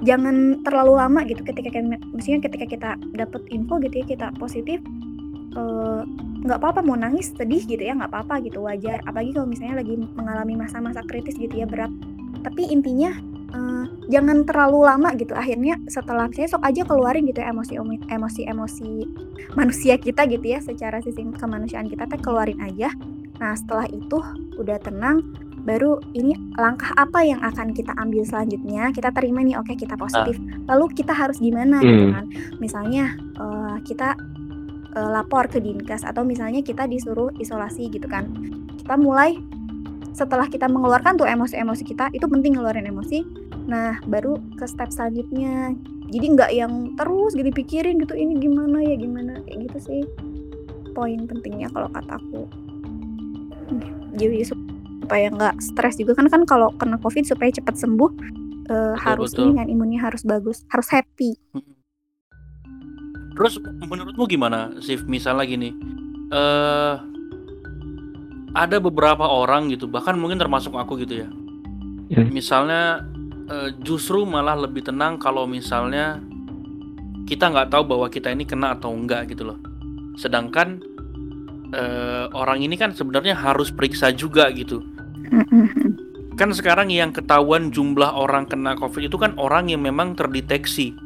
[0.00, 2.00] jangan terlalu lama gitu ketika kita
[2.40, 4.80] ketika kita dapat info gitu ya kita positif
[5.54, 6.02] eh,
[6.40, 9.00] nggak apa-apa mau nangis sedih gitu ya nggak apa-apa gitu wajar.
[9.04, 11.92] Apalagi kalau misalnya lagi mengalami masa-masa kritis gitu ya berat.
[12.40, 13.12] Tapi intinya
[13.50, 15.34] eh, jangan terlalu lama gitu.
[15.34, 17.78] Akhirnya setelah saya sok aja keluarin gitu ya emosi
[18.10, 18.90] emosi emosi
[19.58, 20.58] manusia kita gitu ya.
[20.62, 22.90] Secara sisi kemanusiaan kita teh keluarin aja.
[23.40, 24.18] Nah setelah itu
[24.58, 25.22] udah tenang
[25.60, 28.90] baru ini langkah apa yang akan kita ambil selanjutnya?
[28.96, 30.40] Kita terima nih oke kita positif.
[30.64, 32.14] Lalu kita harus gimana gitu Hmm.
[32.16, 32.26] kan?
[32.58, 33.04] Misalnya
[33.36, 34.16] eh, kita
[34.96, 38.26] eh, lapor ke dinkes atau misalnya kita disuruh isolasi gitu kan.
[38.80, 39.36] Kita mulai
[40.10, 43.22] setelah kita mengeluarkan tuh emosi-emosi kita itu penting ngeluarin emosi
[43.70, 45.78] nah baru ke step selanjutnya
[46.10, 50.02] jadi nggak yang terus gitu pikirin gitu ini gimana ya gimana kayak gitu sih
[50.90, 52.50] poin pentingnya kalau kataku
[54.18, 58.10] jadi supaya nggak stres juga kan kan kalau kena covid supaya cepat sembuh
[58.74, 59.54] eh, harus betul.
[59.54, 61.38] ini kan imunnya harus bagus harus happy
[63.40, 63.56] Terus
[63.88, 65.08] menurutmu gimana, Sif?
[65.08, 65.72] Misalnya gini,
[66.28, 66.94] eh
[68.52, 71.28] ada beberapa orang gitu, bahkan mungkin termasuk aku gitu ya.
[72.12, 72.20] Ya.
[72.28, 73.00] Misalnya
[73.50, 76.22] eh, justru malah lebih tenang kalau misalnya
[77.26, 79.58] kita nggak tahu bahwa kita ini kena atau enggak gitu loh.
[80.14, 80.78] Sedangkan
[81.74, 84.82] eh, orang ini kan sebenarnya harus periksa juga gitu.
[86.38, 90.96] Kan sekarang yang ketahuan jumlah orang kena COVID itu kan orang yang memang terdeteksi.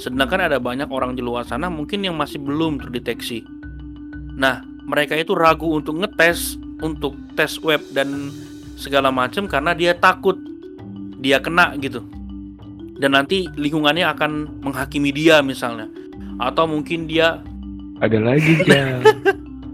[0.00, 3.44] Sedangkan ada banyak orang di luar sana mungkin yang masih belum terdeteksi.
[4.38, 8.30] Nah, mereka itu ragu untuk ngetes, untuk tes web dan
[8.78, 10.47] segala macam karena dia takut
[11.18, 12.02] dia kena gitu.
[12.98, 15.86] Dan nanti lingkungannya akan menghakimi dia misalnya.
[16.38, 17.42] Atau mungkin dia
[17.98, 19.02] Ada lagi Jal.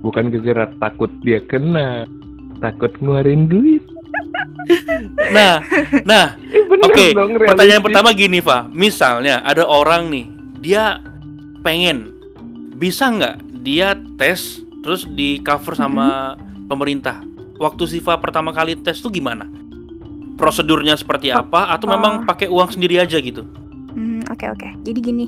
[0.00, 2.04] Bukan kejerat takut dia kena,
[2.60, 3.84] takut ngeluarin duit.
[5.32, 5.60] Nah,
[6.04, 6.36] nah
[6.84, 8.68] Eh Oke, dong pertanyaan pertama gini, Pak.
[8.76, 10.26] Misalnya ada orang nih,
[10.60, 11.00] dia
[11.64, 12.12] pengen
[12.76, 16.36] bisa nggak dia tes terus di cover sama
[16.68, 17.24] pemerintah.
[17.56, 19.48] Waktu Siva pertama kali tes tuh gimana?
[20.34, 21.70] Prosedurnya seperti apa?
[21.70, 22.26] Atau memang Oh.
[22.26, 23.46] pakai uang sendiri aja gitu?
[23.94, 24.68] Hmm, oke oke.
[24.82, 25.26] Jadi gini,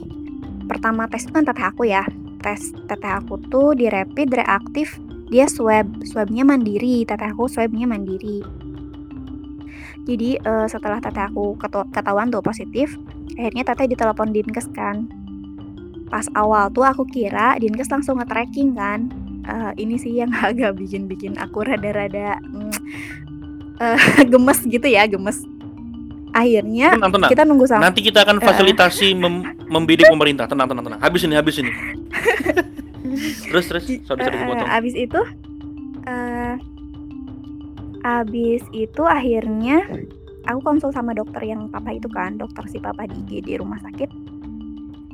[0.67, 2.03] pertama tes itu kan teteh aku ya.
[2.43, 4.99] Tes teteh aku tuh di rapid reaktif,
[5.31, 7.07] dia swab, swabnya mandiri.
[7.07, 8.43] Teteh aku swabnya mandiri.
[10.03, 11.59] Jadi eh, setelah teteh aku
[11.91, 12.95] ketahuan tuh positif,
[13.35, 15.07] akhirnya teteh ditelepon dinkes kan.
[16.07, 19.11] Pas awal tuh aku kira dinkes langsung nge-tracking kan.
[19.47, 22.75] Eh, ini sih yang agak bikin-bikin aku rada-rada mm,
[23.79, 23.99] eh,
[24.33, 25.41] gemes gitu ya, gemes.
[26.31, 27.31] Akhirnya Tenang, tenang.
[27.33, 30.45] kita nunggu sampai Nanti kita akan fasilitasi mem- membidik pemerintah.
[30.45, 31.01] Tenang, tenang, tenang.
[31.01, 31.73] Habis ini, habis ini.
[33.49, 33.85] terus, terus.
[34.05, 34.69] Sorry, sorry, Eh, dipotong.
[34.69, 35.21] abis itu
[36.05, 36.55] eh
[38.03, 39.83] abis itu akhirnya
[40.45, 44.11] aku konsul sama dokter yang papa itu kan dokter si papa di IGD rumah sakit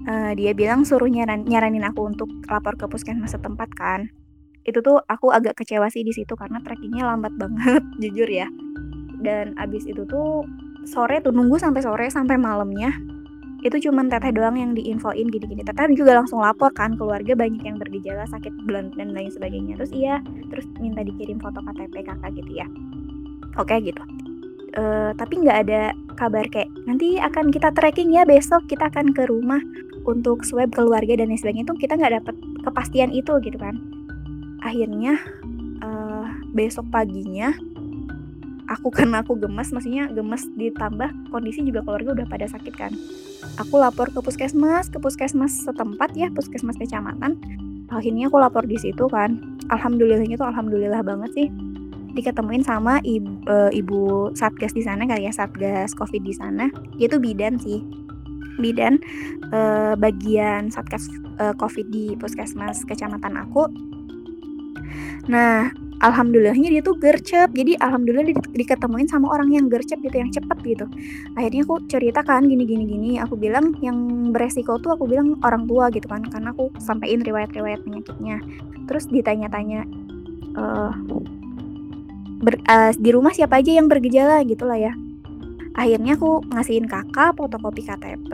[0.02, 4.10] Eh, dia bilang suruh nyaran, nyaranin aku untuk lapor ke puskesmas setempat kan
[4.62, 8.46] itu tuh aku agak kecewa sih di situ karena trackingnya lambat banget jujur ya.
[9.22, 10.46] Dan abis itu tuh
[10.86, 12.90] sore tuh nunggu sampai sore sampai malamnya
[13.62, 15.62] itu cuman teteh doang yang diinfoin gini-gini.
[15.62, 19.78] Teteh juga langsung lapor kan keluarga banyak yang bergejala sakit bulan dan lain sebagainya.
[19.78, 20.18] Terus iya
[20.50, 22.66] terus minta dikirim foto KTP kakak gitu ya.
[23.54, 24.02] Oke gitu.
[24.74, 29.30] Eh, tapi nggak ada kabar kayak nanti akan kita tracking ya besok kita akan ke
[29.30, 29.62] rumah
[30.02, 31.62] untuk swab keluarga dan lain sebagainya.
[31.70, 32.34] Itu kita nggak dapet
[32.66, 33.78] kepastian itu gitu kan
[34.62, 35.18] akhirnya
[35.82, 37.52] eh, besok paginya
[38.70, 42.92] aku karena aku gemes maksudnya gemes ditambah kondisi juga keluarga udah pada sakit kan.
[43.60, 47.36] Aku lapor ke puskesmas ke puskesmas setempat ya puskesmas kecamatan.
[47.92, 49.60] Akhirnya aku lapor di situ kan.
[49.68, 51.48] Alhamdulillahnya tuh alhamdulillah banget sih.
[52.12, 53.40] Diketemuin sama ibu,
[53.72, 56.72] ibu satgas di sana kali ya satgas covid di sana.
[56.96, 57.84] Dia tuh bidan sih.
[58.56, 58.96] Bidan
[59.52, 63.68] eh, bagian satgas eh, covid di puskesmas kecamatan aku
[65.30, 65.70] nah
[66.02, 67.48] alhamdulillahnya dia tuh gercep.
[67.54, 70.86] Jadi alhamdulillah di- diketemuin sama orang yang gercep gitu yang cepet gitu.
[71.38, 73.10] Akhirnya aku cerita kan gini gini gini.
[73.22, 77.86] Aku bilang yang beresiko tuh aku bilang orang tua gitu kan karena aku sampein riwayat-riwayat
[77.86, 78.42] penyakitnya.
[78.90, 79.86] Terus ditanya-tanya
[80.52, 80.92] eh
[82.42, 84.42] ber- eh, di rumah siapa aja yang bergejala?
[84.42, 84.92] Gitu lah ya.
[85.72, 88.32] Akhirnya aku ngasihin kakak fotokopi KTP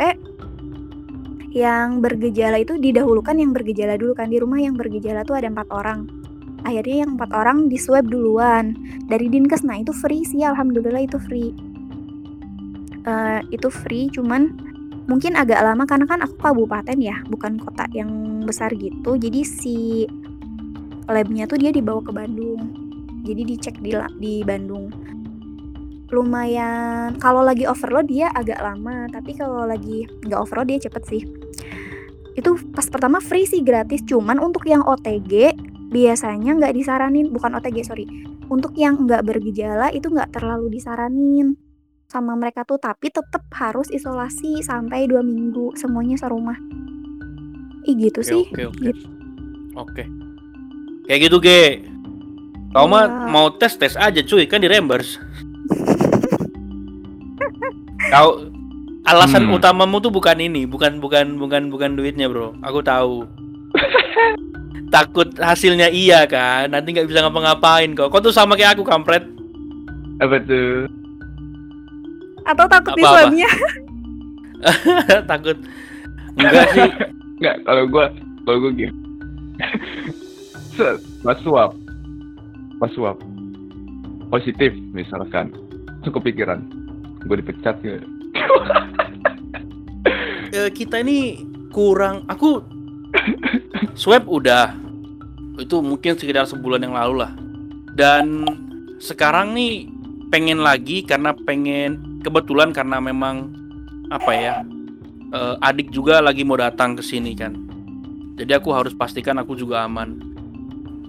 [1.54, 4.32] yang bergejala itu didahulukan yang bergejala dulu kan.
[4.32, 6.17] Di rumah yang bergejala tuh ada empat orang
[6.66, 8.74] akhirnya yang empat orang di swab duluan.
[9.06, 11.52] Dari dinkes nah itu free sih alhamdulillah itu free.
[13.08, 14.52] Eh, itu free cuman
[15.08, 19.16] mungkin agak lama karena kan aku kabupaten ya bukan kota yang besar gitu.
[19.16, 19.76] Jadi si
[21.08, 22.60] labnya tuh dia dibawa ke Bandung.
[23.24, 24.92] Jadi dicek di di Bandung.
[26.08, 31.22] Lumayan kalau lagi overload dia agak lama tapi kalau lagi nggak overload dia cepet sih.
[32.36, 35.56] Itu pas pertama free sih gratis cuman untuk yang OTG
[35.88, 38.04] biasanya nggak disaranin bukan OTG sorry
[38.48, 41.56] untuk yang nggak bergejala itu nggak terlalu disaranin
[42.08, 46.56] sama mereka tuh tapi tetap harus isolasi sampai dua minggu semuanya serumah
[47.84, 48.82] ih gitu Oke, sih oke, oke.
[48.84, 49.04] Gitu.
[49.78, 50.02] Oke.
[51.06, 51.86] Kayak gitu, Ge.
[52.74, 53.30] Kau mah Iya.
[53.30, 55.22] mau tes tes aja cuy, kan di reimburse.
[58.10, 58.44] Kau
[59.04, 59.54] alasan Hmm.
[59.54, 62.58] utamamu tuh bukan ini, bukan bukan bukan bukan duitnya, Bro.
[62.60, 63.24] Aku tahu.
[64.88, 68.08] Takut hasilnya iya kan, nanti nggak bisa ngapa-ngapain kok.
[68.08, 69.24] Kau tuh sama kayak aku, kampret.
[70.18, 70.88] Apa tuh?
[72.48, 73.20] atau takut di Apa-apa?
[73.28, 73.50] swabnya
[75.30, 75.56] Takut.
[76.34, 76.90] Enggak sih.
[77.38, 78.10] Enggak, kalau gua
[78.42, 78.90] kalau gua gini.
[80.74, 81.78] Set, pas swab.
[82.82, 83.22] Pas swab.
[84.34, 85.54] Positif misalkan.
[86.02, 86.66] Cukup pikiran.
[87.22, 88.02] Gua dipecat ya.
[90.48, 91.44] Eh, kita ini
[91.76, 92.64] kurang aku
[93.98, 94.74] swab udah.
[95.58, 97.32] Itu mungkin sekitar sebulan yang lalu lah.
[97.98, 98.46] Dan
[99.02, 99.90] sekarang nih
[100.30, 103.50] pengen lagi karena pengen kebetulan karena memang
[104.08, 104.54] apa ya
[105.34, 107.54] eh, adik juga lagi mau datang ke sini kan.
[108.38, 110.14] Jadi aku harus pastikan aku juga aman.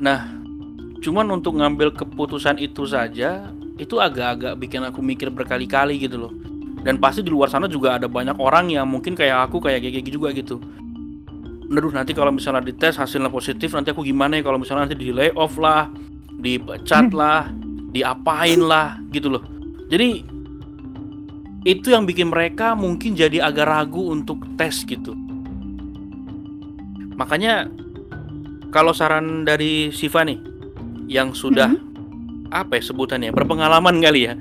[0.02, 0.34] Nah
[1.00, 6.34] cuman untuk ngambil keputusan itu saja itu agak-agak bikin aku mikir berkali-kali gitu loh.
[6.80, 10.16] Dan pasti di luar sana juga ada banyak orang yang mungkin kayak aku kayak GG
[10.16, 10.64] juga gitu
[11.70, 14.44] Aduh nanti kalau misalnya dites hasilnya positif nanti aku gimana ya?
[14.44, 15.86] Kalau misalnya nanti di lay off lah
[16.40, 17.52] dipecat lah
[17.94, 19.44] diapain lah gitu loh.
[19.90, 20.26] Jadi
[21.68, 25.14] itu yang bikin mereka mungkin jadi agak ragu untuk tes gitu.
[27.20, 27.68] Makanya
[28.72, 30.40] kalau saran dari Siva nih
[31.06, 31.70] yang sudah
[32.50, 33.30] apa ya sebutannya?
[33.30, 34.34] Berpengalaman kali ya.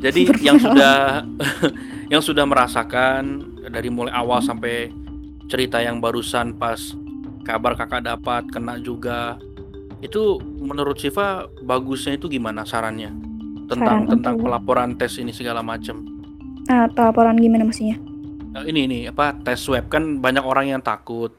[0.00, 1.24] Jadi yang sudah
[2.12, 5.03] yang sudah merasakan dari mulai awal sampai
[5.46, 6.80] cerita yang barusan pas
[7.44, 9.36] kabar kakak dapat kena juga.
[10.00, 13.12] Itu menurut Siva bagusnya itu gimana sarannya?
[13.64, 16.04] Tentang Saran tentang untuk- pelaporan tes ini segala macam.
[16.68, 17.96] Nah, pelaporan gimana maksudnya?
[18.60, 21.32] Eh, ini ini apa tes swab kan banyak orang yang takut.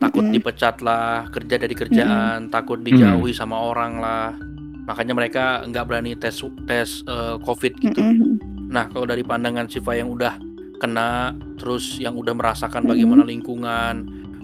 [0.00, 0.34] Takut Mm-mm.
[0.34, 4.34] dipecat lah kerja dari kerjaan takut dijauhi sama orang lah.
[4.82, 8.00] Makanya mereka nggak berani tes tes eh, covid gitu.
[8.00, 8.40] Mm-mm.
[8.72, 10.40] Nah, kalau dari pandangan Siva yang udah
[10.82, 13.94] kena, terus yang udah merasakan bagaimana lingkungan,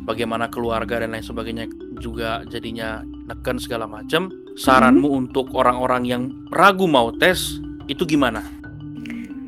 [0.06, 1.66] bagaimana keluarga dan lain sebagainya
[1.98, 6.22] juga jadinya neken segala macam, saranmu untuk orang-orang yang
[6.54, 7.58] ragu mau tes
[7.90, 8.58] itu gimana?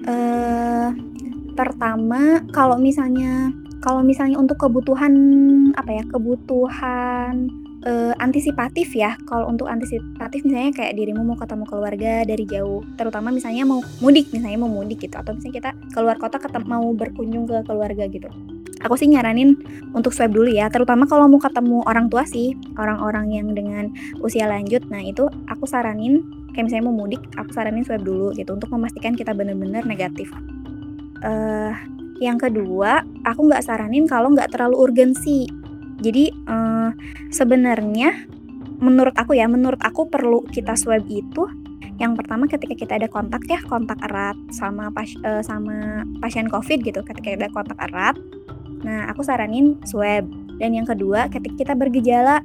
[0.01, 0.89] eh
[1.55, 3.53] pertama kalau misalnya
[3.85, 5.13] kalau misalnya untuk kebutuhan
[5.77, 7.53] apa ya kebutuhan
[7.87, 9.17] eh, antisipatif ya.
[9.25, 14.29] Kalau untuk antisipatif misalnya kayak dirimu mau ketemu keluarga dari jauh terutama misalnya mau mudik
[14.33, 18.29] misalnya mau mudik gitu atau misalnya kita keluar kota ketemu mau berkunjung ke keluarga gitu.
[18.81, 19.61] Aku sih nyaranin
[19.93, 23.93] untuk swab dulu ya terutama kalau mau ketemu orang tua sih orang-orang yang dengan
[24.25, 24.81] usia lanjut.
[24.89, 26.25] Nah itu aku saranin
[26.57, 30.33] kayak misalnya mau mudik aku saranin swab dulu gitu untuk memastikan kita benar-benar negatif.
[31.21, 31.77] Eh
[32.21, 35.49] yang kedua aku nggak saranin kalau nggak terlalu urgensi
[36.01, 36.91] jadi eh,
[37.31, 38.27] sebenarnya
[38.81, 41.45] menurut aku ya menurut aku perlu kita swab itu
[42.01, 46.81] yang pertama ketika kita ada kontak ya kontak erat sama pas, eh, sama pasien covid
[46.81, 48.17] gitu ketika ada kontak erat.
[48.81, 50.25] Nah aku saranin swab
[50.57, 52.41] dan yang kedua ketika kita bergejala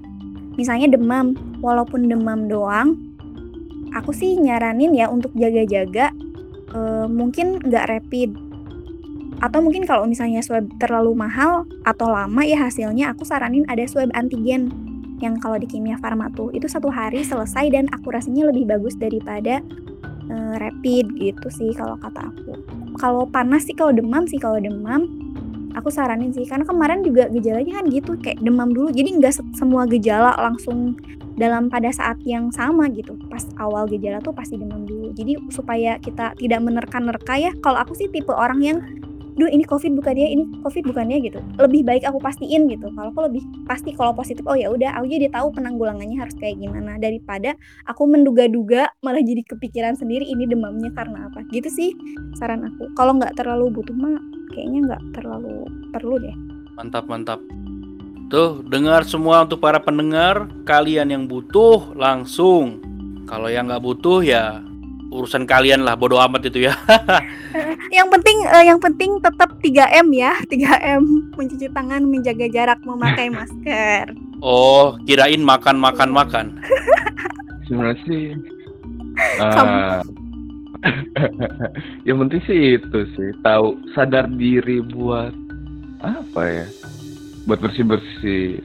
[0.60, 3.00] misalnya demam walaupun demam doang
[3.96, 6.12] aku sih nyaranin ya untuk jaga-jaga
[6.76, 8.36] eh, mungkin nggak rapid
[9.46, 14.10] atau mungkin kalau misalnya swab terlalu mahal atau lama ya hasilnya aku saranin ada swab
[14.18, 14.74] antigen
[15.22, 16.52] yang kalau di kimia farma tuh.
[16.52, 19.62] Itu satu hari selesai dan akurasinya lebih bagus daripada
[20.28, 22.52] eh, rapid gitu sih kalau kata aku.
[22.98, 25.06] Kalau panas sih kalau demam sih kalau demam
[25.78, 26.48] aku saranin sih.
[26.50, 28.92] Karena kemarin juga gejalanya kan gitu kayak demam dulu.
[28.92, 30.98] Jadi nggak se- semua gejala langsung
[31.36, 33.16] dalam pada saat yang sama gitu.
[33.28, 35.12] Pas awal gejala tuh pasti demam dulu.
[35.16, 37.52] Jadi supaya kita tidak menerka-nerka ya.
[37.60, 38.80] Kalau aku sih tipe orang yang
[39.36, 41.40] duh ini covid bukan dia ini covid bukan dia gitu.
[41.60, 42.88] Lebih baik aku pastiin gitu.
[42.96, 46.56] Kalau aku lebih pasti kalau positif oh ya udah aku jadi tahu penanggulangannya harus kayak
[46.60, 46.96] gimana.
[46.96, 51.44] Daripada aku menduga-duga malah jadi kepikiran sendiri ini demamnya karena apa?
[51.52, 51.92] Gitu sih
[52.40, 52.92] saran aku.
[52.96, 54.16] Kalau nggak terlalu butuh mah
[54.56, 56.36] kayaknya nggak terlalu perlu deh.
[56.80, 57.40] Mantap, mantap.
[58.26, 62.82] Tuh, dengar semua untuk para pendengar, kalian yang butuh langsung.
[63.30, 64.66] Kalau yang nggak butuh ya
[65.14, 66.74] urusan kalian lah, bodoh amat itu ya.
[67.92, 71.04] yang penting eh, yang penting tetap 3M ya 3M
[71.36, 74.14] mencuci tangan menjaga jarak memakai masker.
[74.44, 76.46] Oh, kirain makan makan makan.
[77.66, 78.24] Sebenarnya sih
[79.42, 80.24] eh, Kamu-
[82.08, 85.34] yang penting sih itu sih tahu sadar diri buat
[86.06, 86.68] apa ya?
[87.50, 88.62] Buat bersih bersih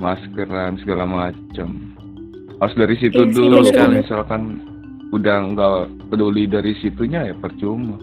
[0.00, 1.92] maskeran segala macam.
[2.62, 4.42] Harus dari situ Iya dulu kalau misalkan
[5.12, 8.00] udah nggak peduli dari situnya ya percuma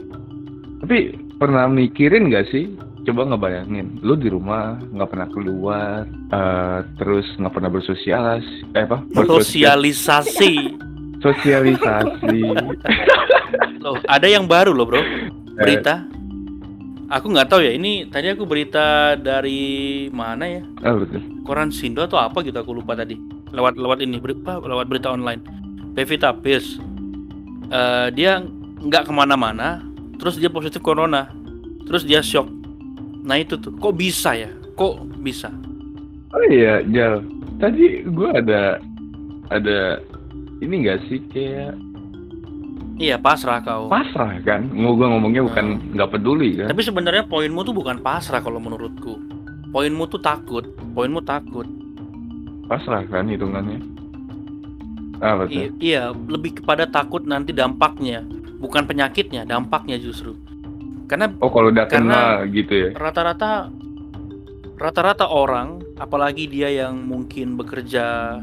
[0.80, 2.72] tapi pernah mikirin nggak sih
[3.08, 9.04] coba ngebayangin lu di rumah nggak pernah keluar eh, terus nggak pernah bersosialis eh apa
[9.12, 9.80] Bersosial-
[11.20, 12.42] Sosialisasi.
[13.84, 15.04] Loh, ada yang baru loh, Bro.
[15.60, 16.08] Berita.
[17.12, 17.76] Aku nggak tahu ya.
[17.76, 20.62] Ini tadi aku berita dari mana ya?
[20.86, 23.18] ah betul Koran Sindo atau apa gitu aku lupa tadi.
[23.50, 25.42] Lewat lewat ini berita lewat berita online.
[25.98, 26.78] Pevita Pierce.
[27.68, 28.39] Eh, dia
[28.80, 29.84] nggak ke mana-mana.
[30.19, 31.32] Terus dia positif corona.
[31.84, 32.45] Terus dia shock.
[33.23, 33.71] Nah itu tuh.
[33.73, 34.51] Kok bisa ya?
[34.75, 35.49] Kok bisa?
[36.29, 37.25] Oh iya, Jal.
[37.58, 38.77] Tadi gua ada
[39.49, 39.97] ada
[40.60, 41.73] ini enggak sih kayak
[42.99, 43.88] Iya pasrah kau.
[43.88, 44.67] pasrah kan?
[44.69, 46.67] Mau gua ngomongnya bukan nggak peduli kan?
[46.67, 49.15] Tapi sebenarnya poinmu tuh bukan pasrah kalau menurutku.
[49.71, 50.67] Poinmu tuh takut.
[50.91, 51.63] Poinmu takut.
[52.67, 53.79] Pasrah kan hitungannya.
[55.19, 55.71] Ah betul.
[55.79, 58.23] I- iya, lebih kepada takut nanti dampaknya,
[58.60, 60.36] bukan penyakitnya, dampaknya justru.
[61.08, 62.89] Karena Oh kalau udah Karena- kena gitu ya?
[62.93, 63.72] rata-rata
[64.76, 68.38] rata-rata orang, apalagi dia yang mungkin bekerja,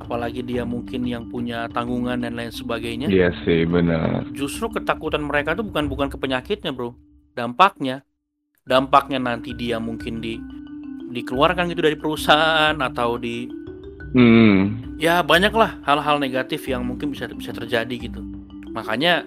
[0.00, 4.26] apalagi dia mungkin yang punya tanggungan dan lain sebagainya, Iya sih benar.
[4.34, 6.94] justru ketakutan mereka tuh bukan bukan ke penyakitnya, Bro.
[7.34, 8.02] Dampaknya.
[8.66, 10.40] Dampaknya nanti dia mungkin di
[11.06, 13.46] dikeluarkan gitu dari perusahaan atau di
[14.10, 14.96] Hmm.
[14.98, 18.18] ya banyaklah hal-hal negatif yang mungkin bisa bisa terjadi gitu
[18.72, 19.22] makanya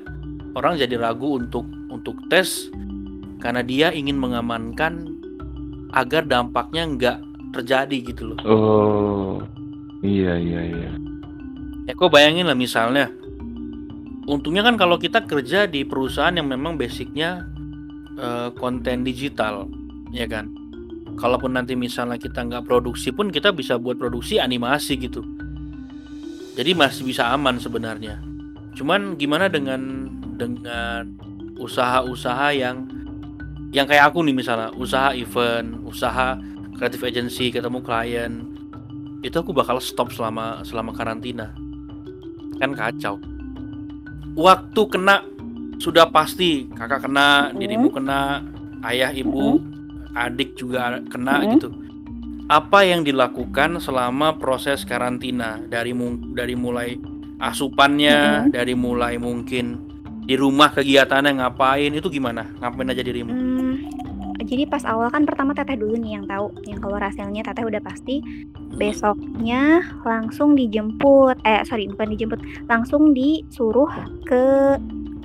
[0.59, 2.67] orang jadi ragu untuk untuk tes
[3.39, 5.15] karena dia ingin mengamankan
[5.95, 7.17] agar dampaknya nggak
[7.55, 9.41] terjadi gitu loh Oh.
[9.99, 10.91] Iya iya iya.
[11.83, 13.11] ya kok bayangin lah misalnya
[14.29, 17.43] untungnya kan kalau kita kerja di perusahaan yang memang basicnya
[18.15, 19.67] eh, konten digital
[20.13, 20.53] ya kan
[21.19, 25.25] kalaupun nanti misalnya kita nggak produksi pun kita bisa buat produksi animasi gitu
[26.55, 28.23] jadi masih bisa aman sebenarnya
[28.79, 30.07] cuman gimana dengan
[30.39, 31.03] dengan
[31.59, 32.87] usaha-usaha yang
[33.69, 36.39] yang kayak aku nih misalnya usaha event usaha
[36.73, 38.47] creative agency ketemu klien
[39.19, 41.51] itu aku bakal stop selama selama karantina.
[42.55, 43.19] Kan kacau.
[44.39, 45.27] Waktu kena
[45.75, 47.59] sudah pasti kakak kena Mhm.
[47.59, 48.39] dirimu kena
[48.87, 49.59] ayah ibu
[50.15, 51.47] adik juga kena Mhm.
[51.55, 51.69] gitu.
[52.47, 55.59] Apa yang dilakukan selama proses karantina?
[55.67, 56.95] Dari mu- dari mulai
[57.39, 59.88] asupannya dari mulai mungkin
[60.29, 61.89] di rumah kegiatannya ngapain?
[61.89, 62.45] Itu gimana?
[62.61, 63.33] Ngapain aja dirimu?
[63.33, 63.89] Hmm,
[64.45, 67.81] jadi pas awal kan pertama teteh dulu nih yang tahu yang keluar hasilnya teteh udah
[67.81, 68.21] pasti.
[68.77, 72.39] Besoknya langsung dijemput eh sorry bukan dijemput
[72.69, 73.89] langsung disuruh
[74.29, 74.77] ke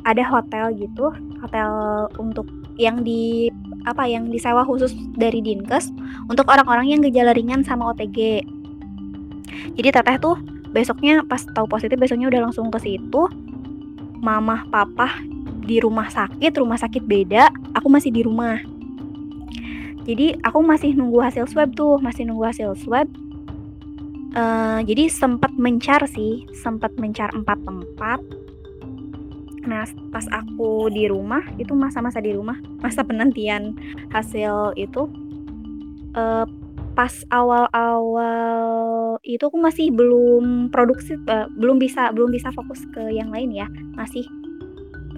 [0.09, 1.13] ada hotel gitu
[1.45, 1.69] hotel
[2.17, 2.49] untuk
[2.81, 3.53] yang di
[3.85, 5.93] apa yang disewa khusus dari dinkes
[6.27, 8.43] untuk orang-orang yang gejala ringan sama OTG
[9.79, 10.37] jadi teteh tuh
[10.75, 13.23] besoknya pas tahu positif besoknya udah langsung ke situ
[14.21, 15.23] mamah papa
[15.65, 18.61] di rumah sakit rumah sakit beda aku masih di rumah.
[20.05, 23.09] Jadi aku masih nunggu hasil swab tuh masih nunggu hasil swab.
[24.35, 28.21] Eh, jadi sempat mencar sih sempat mencar empat tempat.
[29.65, 33.73] Nah pas aku di rumah itu masa-masa di rumah masa penantian
[34.13, 35.09] hasil itu
[36.13, 36.45] eh,
[36.95, 43.35] pas awal-awal itu aku masih belum produksi eh, belum bisa belum bisa fokus ke yang
[43.35, 43.67] lain ya.
[43.99, 44.23] Masih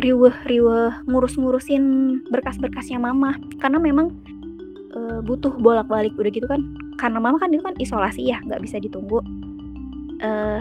[0.01, 1.85] riweh-riweh ngurus-ngurusin
[2.33, 3.37] berkas-berkasnya mama.
[3.61, 4.17] Karena memang
[4.97, 6.65] eh, butuh bolak-balik udah gitu kan.
[6.97, 9.21] Karena mama kan itu kan isolasi ya nggak bisa ditunggu.
[10.25, 10.61] Eh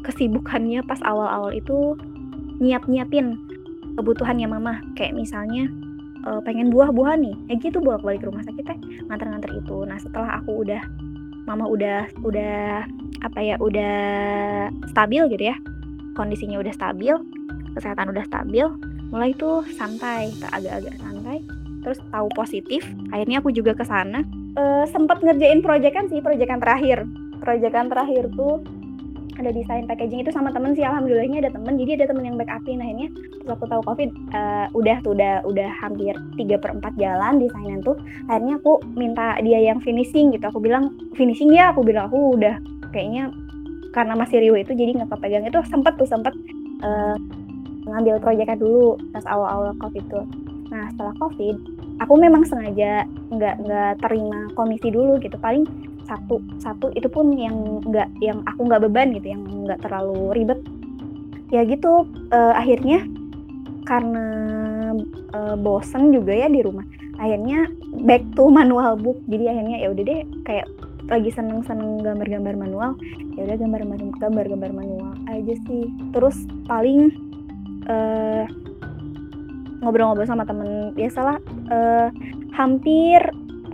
[0.00, 1.98] kesibukannya pas awal-awal itu
[2.64, 3.36] nyiap-nyiapin
[4.00, 4.80] kebutuhannya mama.
[4.96, 5.68] Kayak misalnya
[6.26, 7.36] eh, pengen buah-buahan nih.
[7.48, 8.78] Ya gitu bolak-balik rumah sakit teh.
[9.06, 9.86] Nganter-nganter itu.
[9.86, 10.82] Nah setelah aku udah
[11.46, 12.82] mama udah udah
[13.22, 13.96] apa ya udah
[14.90, 15.56] stabil gitu ya.
[16.18, 17.14] Kondisinya udah stabil
[17.76, 18.66] kesehatan udah stabil
[19.12, 21.38] mulai tuh santai agak-agak santai.
[21.86, 22.82] Terus tahu positif
[23.14, 24.26] akhirnya aku juga ke sana.
[24.56, 27.06] Eh, sempat ngerjain proyekan sih proyekan terakhir.
[27.38, 28.64] Proyekan terakhir tuh
[29.36, 31.76] ada desain packaging itu sama temen sih alhamdulillahnya ada temen.
[31.76, 33.08] Jadi ada temen yang backupin akhirnya
[33.46, 37.96] aku tahu covid eh, udah tuh udah udah hampir 3 per 4 jalan desainan tuh.
[38.26, 40.44] Akhirnya aku minta dia yang finishing gitu.
[40.48, 41.70] Aku bilang finishing ya?
[41.76, 42.56] Aku bilang aku udah
[42.90, 43.28] kayaknya
[43.92, 46.34] karena masih riuh itu jadi nggak kepegang itu sempet tuh sempet
[46.84, 47.16] eh,
[47.86, 50.26] ngambil proyekan dulu pas awal-awal covid tuh.
[50.68, 51.56] Nah setelah covid
[52.02, 55.38] aku memang sengaja nggak nggak terima komisi dulu gitu.
[55.40, 55.64] Paling
[56.06, 60.60] satu satu itu pun yang nggak yang aku nggak beban gitu yang nggak terlalu ribet.
[61.50, 63.06] Ya gitu eh, akhirnya
[63.86, 64.26] karena
[65.34, 66.82] eh, bosen juga ya di rumah
[67.18, 67.66] akhirnya
[68.06, 69.18] back to manual book.
[69.26, 70.66] Jadi akhirnya ya udah deh kayak
[71.06, 72.98] lagi seneng-seneng gambar-gambar manual
[73.38, 73.82] ya udah gambar
[74.18, 75.86] gambar-gambar manual aja sih.
[76.14, 76.36] Terus
[76.66, 77.10] paling
[77.86, 78.44] eh,
[79.82, 81.38] ngobrol-ngobrol sama temen biasalah
[81.70, 82.08] eh,
[82.56, 83.20] hampir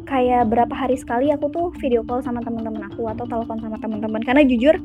[0.07, 4.22] kayak berapa hari sekali aku tuh video call sama teman-teman aku atau telepon sama teman-teman.
[4.22, 4.76] Karena jujur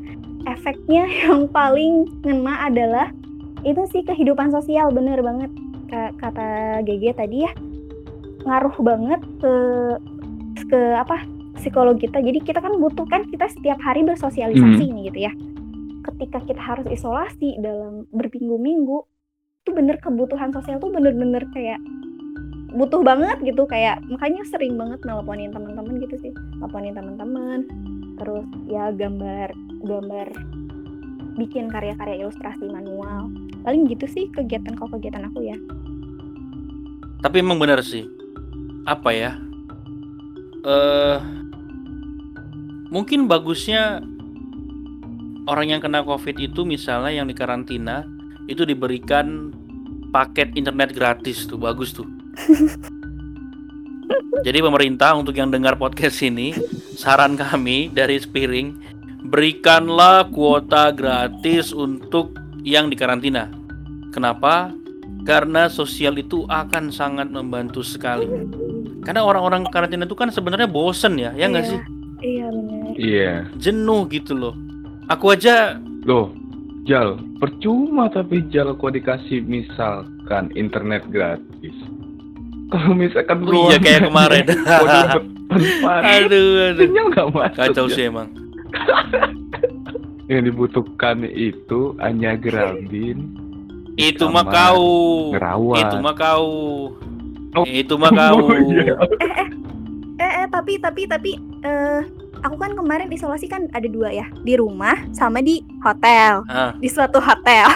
[0.48, 3.08] efeknya yang paling ngena adalah
[3.66, 5.52] itu sih kehidupan sosial bener banget.
[5.88, 7.52] Ka- kata GG tadi ya
[8.44, 9.54] ngaruh banget ke
[10.72, 11.24] ke apa
[11.60, 12.22] psikologi kita.
[12.22, 15.34] Jadi kita kan butuh kan kita setiap hari bersosialisasi nih gitu ya.
[16.08, 18.98] Ketika kita harus isolasi dalam berminggu-minggu
[19.68, 21.76] itu bener kebutuhan sosial tuh bener-bener kayak
[22.76, 27.64] butuh banget gitu kayak makanya sering banget nelponin teman-teman gitu sih nelponin teman-teman
[28.20, 29.56] terus ya gambar
[29.88, 30.28] gambar
[31.38, 33.30] bikin karya-karya ilustrasi manual
[33.62, 35.58] paling gitu sih kegiatan kalau kegiatan aku ya
[37.18, 38.06] Tapi emang benar sih.
[38.86, 39.42] Apa ya?
[40.62, 41.18] Eh
[42.94, 44.06] mungkin bagusnya
[45.50, 48.06] orang yang kena Covid itu misalnya yang di karantina
[48.46, 49.52] itu diberikan
[50.14, 52.08] paket internet gratis tuh, bagus tuh.
[54.46, 56.54] Jadi pemerintah untuk yang dengar podcast ini,
[56.96, 58.78] saran kami dari Spiring,
[59.28, 63.50] berikanlah kuota gratis untuk yang di karantina.
[64.14, 64.72] Kenapa?
[65.28, 68.30] Karena sosial itu akan sangat membantu sekali.
[69.04, 71.72] Karena orang-orang karantina itu kan sebenarnya bosen ya, ya nggak Iya.
[71.72, 71.82] sih?
[72.18, 73.34] iya bener Iya.
[73.60, 74.56] Jenuh gitu loh.
[75.08, 75.78] Aku aja
[76.08, 76.32] Loh,
[76.88, 81.76] Jal, percuma tapi Jal kok dikasih misalkan internet gratis.
[82.68, 84.44] Kalau misalkan Oh iya, kayak kemarin.
[85.88, 86.84] Aduh, aduh.
[86.84, 87.56] Sinyal nggak masuk.
[87.56, 87.96] Kacau Jal.
[87.96, 88.28] sih emang.
[90.28, 93.32] Yang dibutuhkan itu hanya gerabin,
[93.96, 95.32] Itu mah kau.
[95.32, 95.80] ngerawat.
[95.80, 96.48] Itu mah kau.
[97.56, 97.64] Oh.
[97.64, 98.38] Itu mah kau.
[98.44, 98.94] Oh, iya.
[100.18, 102.02] eh eh tapi tapi tapi eh
[102.42, 106.74] aku kan kemarin isolasi kan ada dua ya di rumah sama di hotel Ah.
[106.76, 107.70] di suatu hotel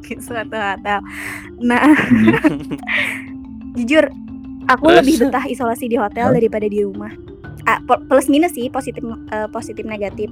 [0.00, 1.00] di suatu hotel
[1.58, 1.84] nah
[3.74, 4.08] jujur
[4.68, 4.98] aku Terus?
[5.02, 7.10] lebih betah isolasi di hotel daripada di rumah
[7.66, 10.28] ah, plus minus sih positif eh, positif negatif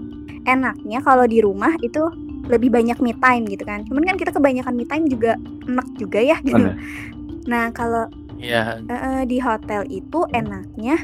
[0.47, 2.03] enaknya kalau di rumah itu
[2.51, 5.39] lebih banyak me time gitu kan cuman kan kita kebanyakan me time juga
[5.71, 6.77] enak juga ya gitu Mana?
[7.47, 8.07] nah kalau
[8.41, 10.97] Ya, eh, di hotel itu enaknya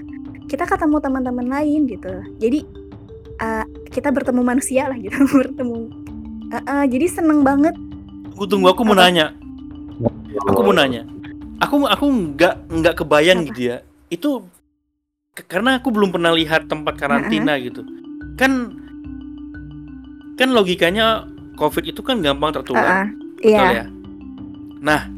[0.49, 2.65] kita ketemu teman-teman lain gitu jadi
[3.45, 6.07] eh, kita bertemu manusia lah gitu bertemu
[6.47, 7.75] Eh, eh, jadi seneng banget
[8.31, 9.09] tunggu tunggu aku mau Apa?
[9.09, 9.27] nanya.
[10.53, 11.03] Aku mau nanya.
[11.63, 13.49] Aku aku nggak nggak kebayang Apa?
[13.53, 13.77] gitu ya.
[14.13, 14.31] Itu
[15.33, 17.85] ke- karena aku belum pernah lihat tempat karantina gitu.
[18.37, 18.77] Kan
[20.37, 21.25] kan logikanya
[21.57, 23.09] COVID itu kan gampang tertular.
[23.41, 23.85] Eh, iya ya?
[24.85, 25.09] Nah,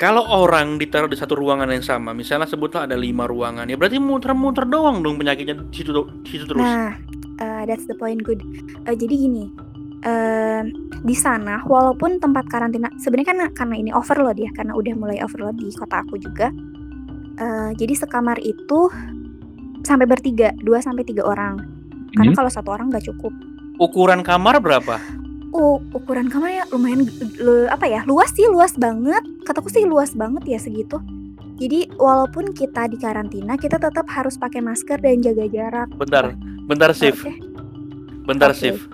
[0.00, 4.00] kalau orang ditaruh di satu ruangan yang sama, misalnya sebutlah ada lima ruangan, ya berarti
[4.00, 5.92] muter-muter doang dong penyakitnya di situ,
[6.24, 6.64] di situ terus.
[6.64, 6.96] Nah,
[7.44, 8.40] uh, that's the point good.
[8.88, 9.52] Uh, jadi gini,
[10.04, 10.62] uh,
[11.00, 15.56] di sana walaupun tempat karantina sebenarnya kan karena ini overload ya, karena udah mulai overload
[15.56, 16.52] di kota aku juga.
[17.40, 18.92] uh, jadi sekamar itu
[19.80, 21.56] sampai bertiga, dua sampai tiga orang.
[22.12, 22.38] Karena Hmm?
[22.44, 23.32] kalau satu orang nggak cukup.
[23.80, 25.00] Ukuran kamar berapa?
[25.56, 27.08] Oh, ukuran kamarnya lumayan
[27.40, 28.04] le- apa ya?
[28.04, 29.24] Luas sih, luas banget.
[29.48, 31.00] Kataku sih luas banget ya segitu.
[31.56, 35.88] Jadi walaupun kita di karantina, kita tetap harus pakai masker dan jaga jarak.
[35.96, 36.36] Bentar,
[36.68, 37.34] bentar shift, Oke.
[38.24, 38.60] bentar Oke.
[38.60, 38.84] shift.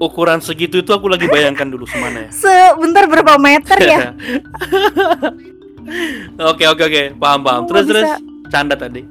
[0.00, 2.30] Ukuran segitu itu aku lagi bayangkan dulu semana ya.
[2.32, 3.98] Sebentar berapa meter ya?
[6.42, 7.62] Oke oke oke, paham paham.
[7.64, 7.92] Oh, Terus bisa.
[7.92, 8.10] terus
[8.48, 9.02] canda tadi.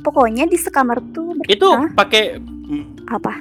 [0.00, 3.34] Pokoknya di sekamar tuh ber- Itu pakai mm, apa?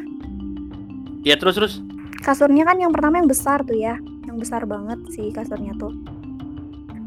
[1.21, 1.73] ya terus terus.
[2.19, 5.93] Kasurnya kan yang pertama yang besar tuh ya, yang besar banget sih kasurnya tuh.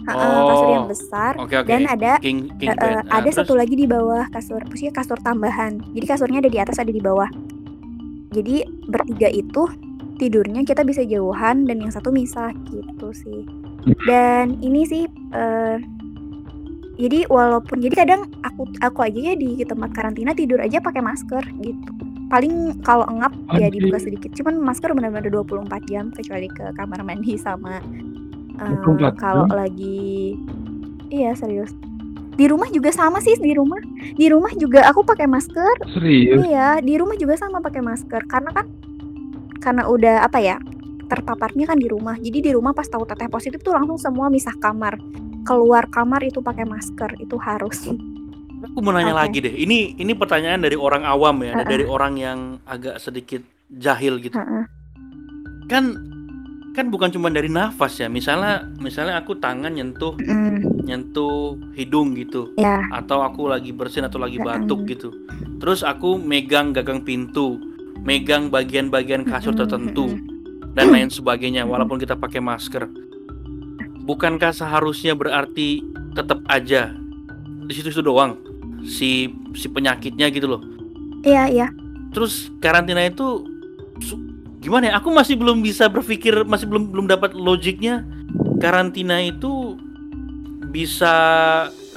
[0.09, 0.49] Oh.
[0.49, 1.69] kasur yang besar Oke oke.
[1.69, 3.37] dan ada King king Nah, ada terus?
[3.37, 5.85] satu lagi di bawah kasur, maksudnya kasur tambahan.
[5.93, 7.29] Jadi kasurnya ada di atas, ada di bawah.
[8.33, 9.63] Jadi bertiga itu
[10.19, 13.47] tidurnya kita bisa jauhan dan yang satu misah gitu sih.
[14.05, 15.79] Dan ini sih eh
[16.99, 21.47] jadi walaupun jadi kadang aku aku aja ya di tempat karantina tidur aja pakai masker
[21.63, 21.93] gitu.
[22.29, 24.35] Paling kalau engap ya dibuka sedikit.
[24.35, 27.81] Cuman masker benar-benar 24 jam kecuali ke kamar mandi sama
[28.59, 29.57] 24 kalau jam?
[29.65, 30.35] lagi
[31.09, 31.71] iya serius.
[32.39, 33.83] Di rumah juga sama sih di rumah.
[34.15, 36.39] Di rumah juga aku pakai masker Serius?
[36.47, 38.67] Iya, di rumah juga sama pakai masker karena kan
[39.59, 40.57] karena udah apa ya
[41.11, 42.15] terpaparnya kan di rumah.
[42.15, 44.95] Jadi di rumah pas tahu teteh positif tuh langsung semua misah kamar.
[45.43, 47.91] Keluar kamar itu pakai masker itu harus.
[48.59, 49.23] Aku mau nanya Oke.
[49.27, 49.55] lagi deh.
[49.59, 51.67] Ini ini pertanyaan dari orang awam ya, Heeh.
[51.67, 52.39] dari orang yang
[52.71, 54.39] agak sedikit jahil gitu.
[54.39, 54.65] Heeh.
[55.67, 56.08] Kan
[56.79, 58.07] kan bukan cuma dari nafas ya.
[58.07, 64.23] Misalnya misalnya aku tangan nyentuh Mm, nyentuh hidung gitu ya atau aku lagi bersin atau
[64.23, 65.11] lagi batuk gitu.
[65.59, 67.59] Terus aku megang gagang pintu,
[68.07, 70.17] megang bagian-bagian kasur Mm-mm, tertentu
[70.73, 72.87] dan lain sebagainya walaupun kita pakai masker.
[74.07, 75.83] Bukankah seharusnya berarti
[76.17, 76.95] tetap aja
[77.69, 78.39] di situ-situ doang
[78.81, 80.63] si si penyakitnya gitu loh.
[81.27, 81.69] iya iya
[82.15, 83.45] Terus karantina itu
[84.69, 85.01] gimana ya?
[85.01, 88.05] Aku masih belum bisa berpikir, masih belum belum dapat logiknya.
[88.61, 89.81] Karantina itu
[90.69, 91.17] bisa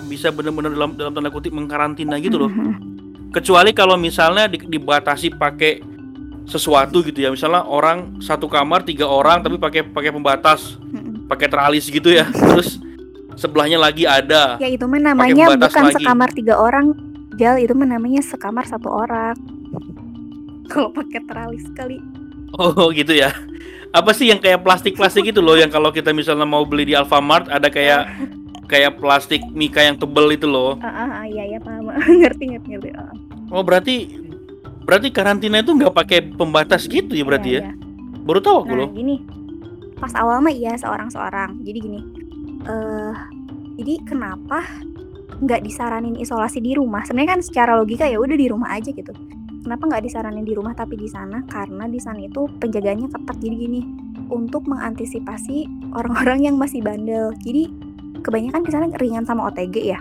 [0.07, 2.51] bisa benar-benar dalam dalam tanda kutip mengkarantina gitu loh.
[3.35, 5.83] Kecuali kalau misalnya di- dibatasi pakai
[6.47, 7.29] sesuatu gitu ya.
[7.31, 10.79] Misalnya orang satu kamar tiga orang tapi pakai pakai pembatas,
[11.27, 12.23] pakai teralis gitu ya.
[12.55, 12.79] Terus
[13.35, 14.55] sebelahnya lagi ada.
[14.59, 15.95] ya itu mah namanya bukan lagi.
[15.99, 16.95] sekamar tiga orang
[17.39, 19.33] Jal itu mah namanya sekamar satu orang
[20.71, 21.97] kalau pakai teralis kali
[22.57, 23.31] Oh gitu ya.
[23.91, 27.51] Apa sih yang kayak plastik-plastik itu loh yang kalau kita misalnya mau beli di Alfamart
[27.51, 28.07] ada kayak
[28.71, 30.79] kayak plastik mika yang tebel itu loh.
[30.79, 31.91] ah ah, ah, iya iya paham
[32.23, 33.11] ngerti ngerti ngerti ah,
[33.51, 34.07] Oh berarti
[34.87, 37.63] berarti karantina itu nggak pakai pembatas gitu ya berarti iya, ya?
[37.67, 37.73] iya.
[38.23, 38.89] Baru tahu aku Nah loh.
[38.95, 39.15] gini,
[39.99, 41.59] pas awal mah iya seorang-seorang.
[41.67, 41.99] Jadi gini,
[42.63, 43.13] eh
[43.75, 44.63] jadi kenapa
[45.41, 47.03] nggak disaranin isolasi di rumah?
[47.03, 49.11] Sebenarnya kan secara logika ya udah di rumah aja gitu.
[49.61, 51.45] Kenapa nggak disaranin di rumah tapi di sana?
[51.45, 53.37] Karena di sana itu penjagaannya ketat.
[53.37, 53.81] Jadi gini,
[54.31, 57.35] untuk mengantisipasi orang-orang yang masih bandel.
[57.45, 57.69] Jadi
[58.25, 59.99] kebanyakan di sana ringan sama OTG ya.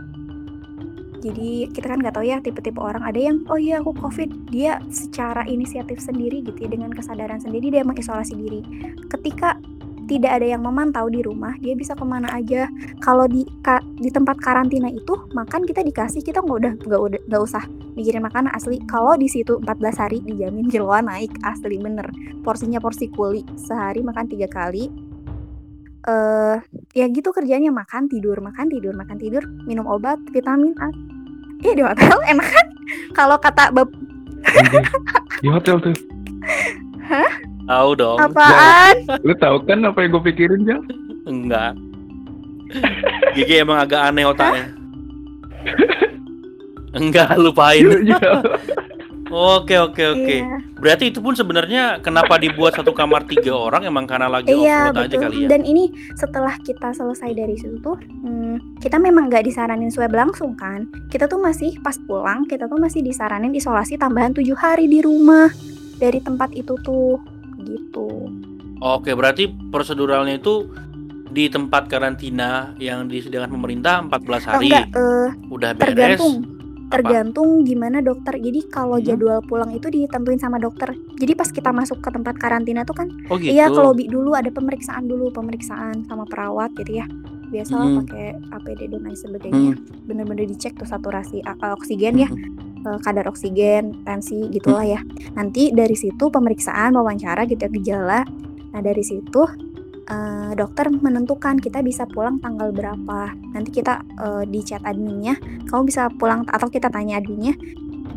[1.20, 4.80] Jadi kita kan nggak tahu ya tipe-tipe orang ada yang oh iya aku covid dia
[4.88, 8.64] secara inisiatif sendiri gitu ya dengan kesadaran sendiri dia mengisolasi diri.
[9.12, 9.60] Ketika
[10.10, 12.66] tidak ada yang memantau di rumah dia bisa ke mana aja.
[12.98, 17.20] Kalau di ka- di tempat karantina itu makan kita dikasih kita nggak udah nggak udah
[17.30, 17.62] nggak usah
[17.94, 18.82] mikirin makanan asli.
[18.90, 22.10] Kalau di situ 14 hari dijamin jeroan naik asli bener.
[22.42, 24.90] Porsinya porsi kuli sehari makan tiga kali.
[26.00, 26.56] eh
[26.96, 30.88] ya gitu kerjanya makan tidur makan tidur makan tidur minum obat vitamin A
[31.60, 32.66] Iya di hotel enak kan?
[33.12, 33.92] Kalau kata bab.
[35.44, 35.92] Di hotel tuh.
[37.70, 38.18] Tahu dong.
[38.18, 38.94] apaan?
[39.22, 40.82] Lu tahu kan apa yang gue pikirin, Jal?
[41.30, 41.78] Enggak.
[43.38, 44.74] Gigi emang agak aneh otaknya.
[46.98, 47.86] Enggak, lupain.
[47.86, 48.42] Yuk, Jal.
[49.30, 50.36] Oke, oke, oke.
[50.42, 54.90] Iya, Berarti itu pun sebenarnya kenapa dibuat satu kamar tiga orang emang karena lagi iya
[54.90, 55.22] overload aja betul.
[55.22, 55.48] kali ya.
[55.54, 55.84] Dan ini
[56.18, 60.90] setelah kita selesai dari situ tuh, hmm, kita memang nggak disaranin swab langsung kan?
[61.14, 65.46] Kita tuh masih pas pulang, kita tuh masih disaranin isolasi tambahan tujuh hari di rumah
[66.02, 67.22] dari tempat itu tuh,
[67.64, 68.30] gitu.
[68.80, 70.68] Oke, berarti proseduralnya itu
[71.30, 74.66] di tempat karantina yang disediakan pemerintah 14 Oh, hari.
[74.66, 76.18] enggak, eh, Udah beres.
[76.18, 76.58] tergantung Apa?
[76.90, 79.06] tergantung gimana dokter jadi kalau Hmm.
[79.06, 80.90] jadwal pulang itu ditentuin sama dokter
[81.22, 83.54] jadi pas kita masuk ke tempat karantina tuh kan Oh gitu.
[83.54, 87.06] iya ke lobby dulu ada pemeriksaan dulu pemeriksaan sama perawat gitu ya
[87.50, 87.98] biasalah Hmm.
[88.06, 89.74] pakai APD dan lain sebagainya.
[90.06, 92.30] Bener-bener dicek tuh saturasi a- oksigen ya.
[92.30, 92.70] Hmm.
[92.80, 95.00] eh, kadar oksigen tensi gitulah ya.
[95.36, 98.20] Nanti dari situ pemeriksaan wawancara gitu ya gejala.
[98.72, 99.44] Nah dari situ
[100.08, 103.36] eh, dokter menentukan kita bisa pulang tanggal berapa.
[103.52, 105.36] Nanti kita eh, di chat adminnya
[105.68, 107.52] kamu bisa pulang atau kita tanya adminnya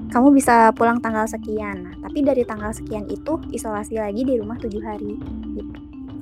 [0.09, 1.83] kamu bisa pulang tanggal sekian.
[1.83, 5.17] Nah tapi dari tanggal sekian itu isolasi lagi di rumah tujuh hari.
[5.59, 5.73] Gitu.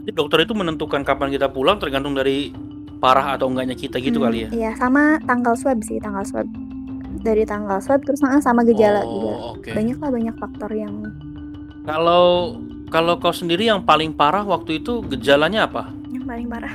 [0.01, 2.49] Jadi dokter itu menentukan kapan kita pulang tergantung dari
[3.01, 4.49] parah atau enggaknya kita gitu Hmm, kali ya.
[4.53, 6.45] iya sama tanggal swab sih tanggal swab
[7.21, 9.73] dari tanggal swab terus sama gejala juga oh, oke.
[9.73, 10.93] banyak lah banyak faktor yang
[11.81, 12.55] Kalau
[12.87, 15.89] kalau kau sendiri yang paling parah waktu itu gejalanya apa?
[16.07, 16.73] yang paling parah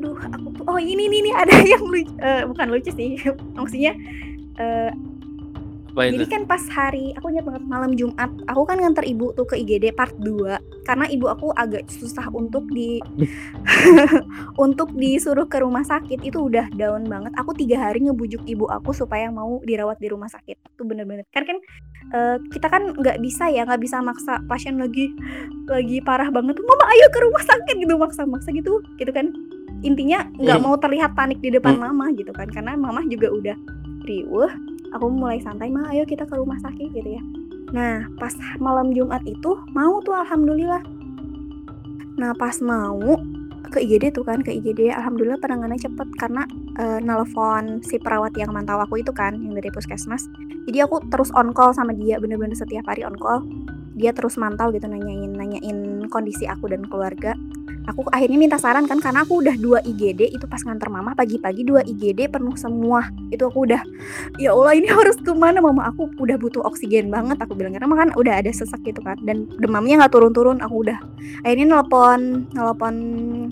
[0.00, 3.20] duh aku tuh oh ini nih nih ada yang lucu eh, bukan lucu sih
[3.58, 3.92] maksudnya
[4.56, 4.90] eh,
[5.92, 6.12] Apa itu?
[6.16, 9.60] jadi kan pas hari aku ingat banget malam Jumat aku kan nganter ibu tuh ke
[9.60, 12.96] IGD part 2 karena ibu aku agak susah untuk di
[14.64, 16.24] untuk disuruh ke rumah sakit.
[16.24, 17.32] Itu udah down banget.
[17.38, 20.56] Aku tiga hari ngebujuk ibu aku supaya mau dirawat di rumah sakit.
[20.74, 21.58] Itu bener-bener kan kan
[22.12, 25.12] eh, kita kan nggak bisa ya nggak bisa maksa pasien lagi
[25.68, 26.58] lagi parah banget.
[26.58, 27.94] Mama ayo ke rumah sakit gitu.
[27.96, 29.30] Maksa-maksa gitu gitu kan.
[29.82, 30.66] Intinya nggak Hmm.
[30.66, 31.90] mau terlihat panik di depan Hmm.
[31.92, 32.48] mama gitu kan.
[32.50, 33.56] Karena mama juga udah
[34.02, 34.50] riuh
[34.92, 37.22] aku mulai santai mah ayo kita ke rumah sakit gitu ya.
[37.72, 40.84] Nah pas malam Jumat itu mau tuh alhamdulillah.
[42.20, 43.00] Nah pas mau
[43.72, 46.44] ke IGD tuh kan ke IGD alhamdulillah penanganannya cepet karena
[46.76, 50.28] eh, nelfon si perawat yang mantau aku itu kan yang dari puskesmas.
[50.68, 53.40] Jadi aku terus on call sama dia bener-bener setiap hari on call.
[53.96, 57.32] Dia terus mantau gitu nanyain nanyain kondisi aku dan keluarga
[57.86, 61.66] aku akhirnya minta saran kan karena aku udah dua IGD itu pas nganter mama pagi-pagi
[61.66, 63.08] dua IGD penuh semua.
[63.34, 63.82] Itu aku udah
[64.38, 65.58] ya Allah ini harus ke mana?
[65.58, 67.74] Mama aku udah butuh oksigen banget aku bilang.
[67.74, 70.98] Karena kan udah ada sesak gitu kan dan demamnya nggak turun-turun aku udah
[71.46, 72.96] akhirnya nelpon nelpon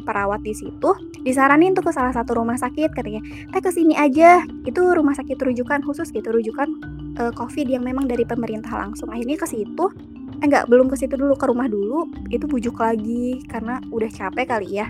[0.03, 0.91] perawat di situ
[1.23, 3.21] disaranin tuh ke salah satu rumah sakit katanya
[3.51, 4.45] teh ke sini aja.
[4.65, 6.69] Itu rumah sakit rujukan khusus gitu rujukan
[7.19, 9.11] eh, covid yang memang dari pemerintah langsung.
[9.11, 9.87] Akhirnya ke situ
[10.41, 14.47] eh, enggak belum ke situ dulu ke rumah dulu itu bujuk lagi karena udah capek
[14.49, 14.89] kali ya.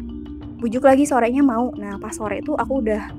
[0.62, 1.74] Bujuk lagi sorenya mau.
[1.74, 3.11] Nah pas sore itu aku udah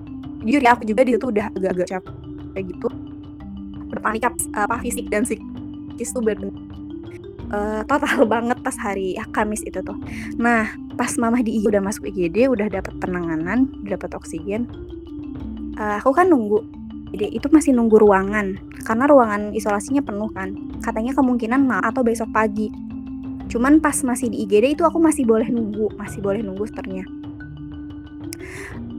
[0.47, 2.87] jujur ya aku juga di situ udah agak-agak capek gitu.
[3.91, 4.23] Udah panik
[4.55, 6.47] apa fisik dan psikis tuh bener
[7.51, 9.99] eh, total banget pas hari ya, Kamis itu tuh.
[10.39, 14.69] Nah pas mama di udah masuk IGD udah dapat penanganan udah dapat oksigen
[15.81, 16.61] eh, aku kan nunggu
[17.11, 18.55] jadi itu masih nunggu ruangan
[18.87, 20.55] karena ruangan isolasinya penuh kan.
[20.79, 22.71] Katanya kemungkinan mal atau besok pagi.
[23.51, 27.03] Cuman pas masih di IGD itu aku masih boleh nunggu masih boleh nunggu sternya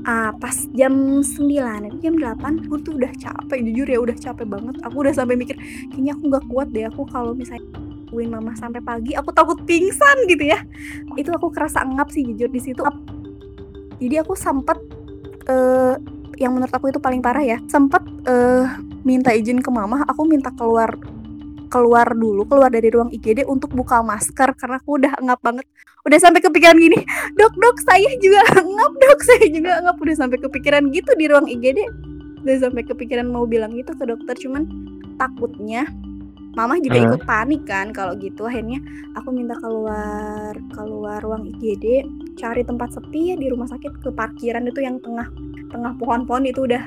[0.03, 4.51] Ah, pas jam 9 itu jam 8 aku tuh udah capek jujur ya udah capek
[4.51, 4.75] banget.
[4.83, 5.55] Aku udah sampai mikir
[5.95, 10.27] kayaknya aku nggak kuat deh aku kalau misalnya nungguin mama sampai pagi aku takut pingsan
[10.27, 10.59] gitu ya.
[11.15, 12.83] Itu aku kerasa ngap sih jujur di situ.
[14.03, 14.83] Jadi aku sempet
[15.47, 15.95] eh
[16.43, 17.59] yang menurut aku itu paling parah ya.
[17.71, 18.67] Sempet eh
[19.07, 20.95] minta izin ke mama aku minta keluar
[21.73, 25.65] keluar dulu keluar dari ruang IGD untuk buka masker karena aku udah ngap banget.
[26.03, 26.99] Udah sampai kepikiran gini
[27.39, 28.43] dok dok saya juga
[28.77, 29.97] ngap dok saya juga ngap.
[30.03, 31.79] Udah sampai kepikiran gitu di ruang IGD
[32.43, 34.67] udah sampai kepikiran mau bilang gitu ke dokter cuman
[35.15, 35.87] takutnya
[36.59, 37.07] mama juga Hmm.
[37.09, 38.45] ikut panik kan kalau gitu.
[38.45, 38.83] Akhirnya
[39.17, 42.05] aku minta keluar keluar ruang IGD
[42.37, 45.25] cari tempat sepi ya di rumah sakit ke parkiran itu yang tengah
[45.73, 46.85] tengah pohon-pohon itu udah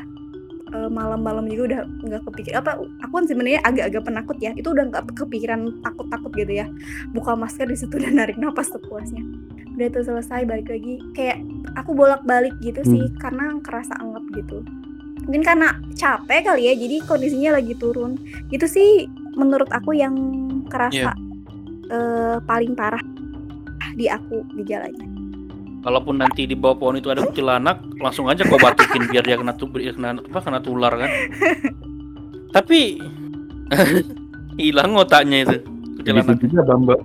[0.72, 4.52] eh, malam-malam juga udah nggak kepikir apa aku kan sebenarnya agak-agak penakut ya.
[4.54, 6.70] Itu udah nggak kepikiran takut-takut gitu ya.
[7.12, 9.26] Buka masker di situ dan narik napas sepuasnya.
[9.76, 11.02] Udah itu selesai balik lagi.
[11.18, 11.42] Kayak
[11.76, 14.62] aku bolak-balik gitu sih karena kerasa anggap gitu.
[15.26, 18.22] Mungkin karena capek kali ya jadi kondisinya lagi turun.
[18.54, 20.16] Gitu sih menurut aku yang
[20.70, 21.12] kerasa
[21.90, 23.02] eh, paling parah
[23.96, 25.15] di aku gejalanya
[25.86, 29.54] Kalaupun nanti di bawah pohon itu ada kuntilanak, langsung aja kau batikin biar dia kena
[29.54, 31.12] tu biar kena apa kena tular kan.
[32.58, 32.98] Tapi
[34.62, 35.58] hilang otaknya itu
[36.02, 36.42] kuntilanak.
[36.42, 36.98] juga Bamba.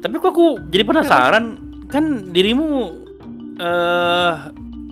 [0.00, 1.44] Tapi kok aku jadi penasaran,
[1.92, 2.96] kan dirimu
[3.60, 4.34] eh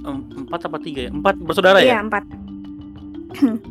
[0.05, 1.11] em- empat apa tiga ya?
[1.11, 2.05] Empat bersaudara iya ya?
[2.05, 2.25] empat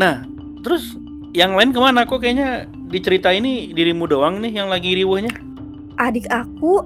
[0.00, 0.24] Nah,
[0.60, 0.96] terus
[1.32, 2.04] yang lain ke mana?
[2.04, 5.32] Kok kayaknya di cerita ini dirimu doang nih yang lagi riwahnya?
[5.96, 6.82] adik aku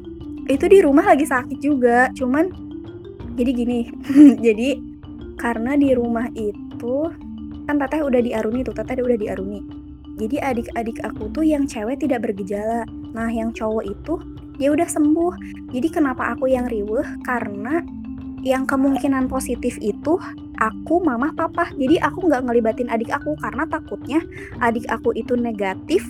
[0.47, 2.11] itu di rumah lagi sakit juga.
[2.15, 2.51] Cuman
[3.37, 3.79] jadi gini
[4.47, 4.79] jadi
[5.37, 7.13] karena di rumah itu
[7.67, 9.61] kan teteh udah diaruni tuh teteh udah diaruni.
[10.17, 12.89] Jadi adik-adik aku tuh yang cewek tidak bergejala.
[13.13, 14.15] Nah yang cowok itu
[14.57, 15.33] ya udah sembuh.
[15.77, 17.05] Jadi kenapa aku yang riweh?
[17.27, 17.85] Karena
[18.41, 20.17] yang kemungkinan positif itu
[20.57, 21.69] aku mama papa.
[21.77, 24.25] Jadi aku nggak ngelibatin adik aku karena takutnya
[24.65, 26.01] adik aku itu negatif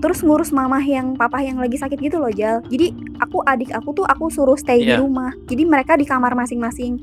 [0.00, 2.64] terus ngurus mamah yang papa yang lagi sakit gitu loh Jal.
[2.66, 2.90] Jadi
[3.20, 4.98] aku adik aku tuh aku suruh stay di Iya.
[4.98, 5.30] rumah.
[5.44, 6.96] Jadi mereka di kamar masing-masing.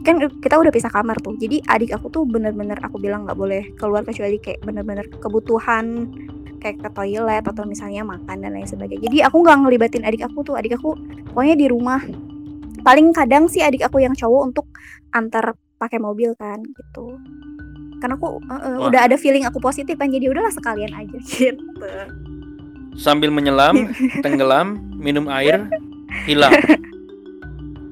[0.00, 1.36] Kan kita udah pisah kamar tuh.
[1.36, 6.08] Jadi adik aku tuh bener-bener aku bilang nggak boleh keluar kecuali kayak bener-bener kebutuhan
[6.58, 9.06] kayak ke toilet atau misalnya makan dan lain sebagainya.
[9.06, 10.56] Jadi aku nggak ngelibatin adik aku tuh.
[10.56, 10.96] Adik aku
[11.30, 12.00] pokoknya di rumah.
[12.80, 14.66] Paling kadang sih adik aku yang cowok untuk
[15.12, 17.20] antar pakai mobil kan gitu.
[17.98, 18.88] Karena aku eh, Wah.
[18.88, 20.08] udah ada feeling aku positif kan.
[20.08, 21.60] Jadi udahlah sekalian aja gitu
[22.98, 23.94] Sambil menyelam,
[24.26, 25.70] tenggelam, minum air,
[26.26, 26.52] hilang.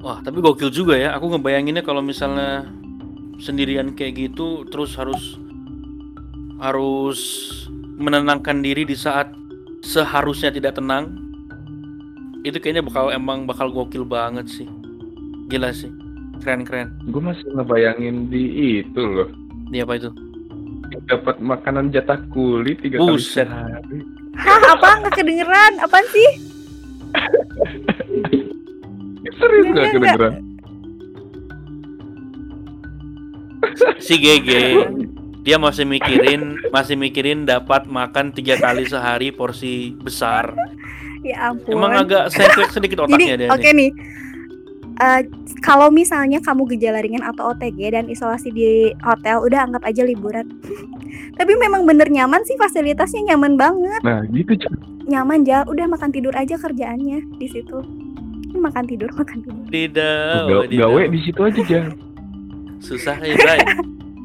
[0.02, 1.14] Wah, tapi gokil juga ya.
[1.14, 2.66] Aku ngebayanginnya kalau misalnya
[3.38, 5.36] sendirian kayak gitu terus harus
[6.56, 7.20] harus
[8.00, 9.30] menenangkan diri di saat
[9.82, 11.14] seharusnya tidak tenang.
[12.46, 14.68] Itu kayaknya bakal emang bakal gokil banget sih.
[15.50, 15.90] Gila sih.
[16.42, 16.94] Keren-keren.
[17.10, 19.30] Gue masih ngebayangin di itu loh.
[19.70, 20.10] Ini apa itu?
[21.10, 23.46] Dapat makanan jatah kulit tiga kali Buset.
[23.46, 24.15] sehari.
[24.36, 26.28] Hah apa nggak kedengeran apaan sih
[29.36, 29.92] Serius Enggak, gak enggak.
[29.92, 30.34] kedengeran?
[33.98, 34.48] Si GG
[35.40, 40.52] dia masih mikirin masih mikirin dapat makan tiga kali sehari porsi besar.
[41.22, 43.72] ya ampun Emang agak sengklek sedikit otaknya Jadi dia oke nih.
[43.76, 43.90] nih.
[44.96, 45.20] Eh,
[45.60, 50.44] kalau misalnya kamu gejala ringan atau OTG dan isolasi di hotel, udah anggap aja liburan.
[51.32, 54.72] Tapi memang bener nyaman sih fasilitasnya nyaman banget, Nah gitu Cak.
[55.04, 55.62] nyaman jal.
[55.66, 57.78] Udah makan tidur aja kerjaannya di situ.
[58.52, 59.64] Makan tidur, makan tidur.
[59.68, 61.92] Tidak, Gawe, gawe di situ aja Jan.
[62.78, 63.60] susah ya, Bray.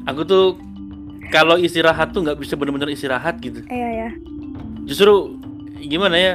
[0.06, 0.56] Aku tuh
[1.28, 3.60] kalau istirahat tuh nggak bisa bener-bener istirahat gitu.
[3.66, 4.08] Iya ya.
[4.84, 5.36] Justru
[5.78, 6.34] gimana ya?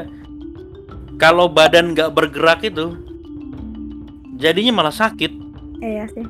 [1.17, 2.93] Kalau badan nggak bergerak itu,
[4.37, 5.31] jadinya malah sakit.
[5.81, 6.25] Iya sih.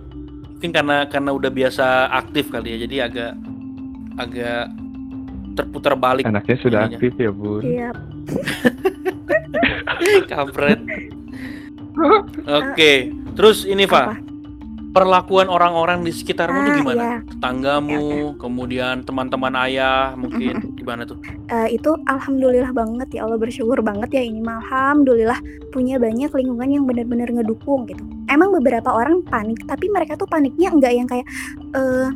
[0.58, 3.32] Mungkin karena karena udah biasa aktif kali ya, jadi agak
[4.18, 4.74] agak
[5.54, 6.24] terputar balik.
[6.24, 6.98] Anaknya sudah ininya.
[6.98, 7.62] aktif ya, Bun.
[7.62, 7.90] Iya.
[10.30, 10.80] Kampret.
[12.62, 14.22] Oke, terus ini Pak,
[14.94, 17.02] perlakuan orang-orang di sekitarmu tuh Ah, gimana?
[17.02, 17.16] iya.
[17.26, 21.18] Tetanggamu, kemudian teman-teman ayah, mungkin gimana tuh?
[21.50, 25.38] Eh, itu alhamdulillah banget ya Allah bersyukur banget ya ini mah alhamdulillah
[25.70, 28.02] punya banyak lingkungan yang benar-benar ngedukung gitu.
[28.30, 31.26] Emang beberapa orang panik, tapi mereka tuh paniknya enggak yang kayak
[31.74, 32.08] eh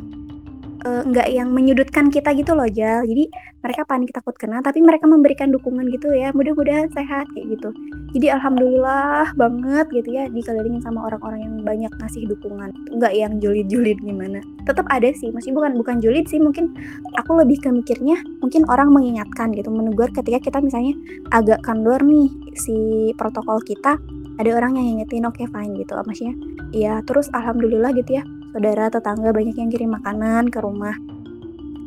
[0.84, 3.06] eh, enggak yang menyudutkan kita gitu loh Jal.
[3.06, 3.30] Jadi
[3.62, 6.34] mereka panik takut kena, tapi mereka memberikan dukungan gitu ya.
[6.34, 7.70] Mudah-mudahan sehat kayak gitu.
[8.12, 12.74] Jadi alhamdulillah banget gitu ya dikelilingin sama orang-orang yang banyak ngasih dukungan.
[12.92, 14.42] Enggak yang julid-julid gimana.
[14.66, 16.74] Tetap ada sih, masih bukan bukan julid sih mungkin
[17.16, 20.96] aku lebih ke mikirnya mungkin orang mengingatkan gitu menegur ketika kita misalnya
[21.30, 22.28] agak kendor nih
[22.58, 23.96] si protokol kita
[24.40, 26.34] ada orang yang ngingetin oke fine gitu maksudnya
[26.74, 30.94] ya terus alhamdulillah gitu ya saudara tetangga banyak yang kirim makanan ke rumah.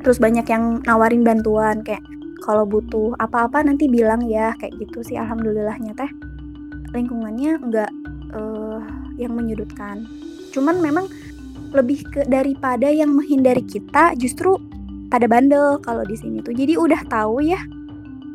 [0.01, 2.01] Terus banyak yang nawarin bantuan kayak
[2.41, 6.09] kalau butuh apa-apa nanti bilang ya kayak gitu sih alhamdulillahnya teh.
[6.93, 7.91] Lingkungannya nggak
[8.33, 8.81] eh,
[9.21, 10.05] yang menyudutkan.
[10.53, 11.05] Cuman memang
[11.73, 14.57] lebih ke daripada yang menghindari kita justru
[15.09, 16.53] pada bandel kalau di sini tuh.
[16.53, 17.61] Jadi udah tahu ya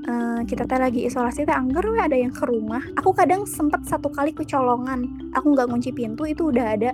[0.07, 2.83] eh, kita teh lagi isolasi teh anggar we ada yang ke rumah.
[2.99, 5.31] Aku kadang sempet satu kali kecolongan.
[5.35, 6.91] Aku nggak kunci pintu itu udah ada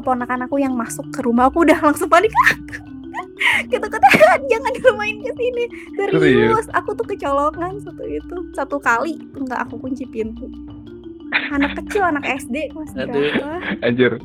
[0.00, 2.32] keponakan aku yang masuk ke rumah aku udah langsung panik
[3.72, 4.06] kita kata
[4.48, 5.64] jangan dirumahin ke sini
[5.96, 10.48] serius aku tuh kecolongan satu itu satu kali nggak aku kunci pintu
[11.52, 13.30] anak kecil anak SD kelas Aduh.
[13.86, 14.18] Anjir.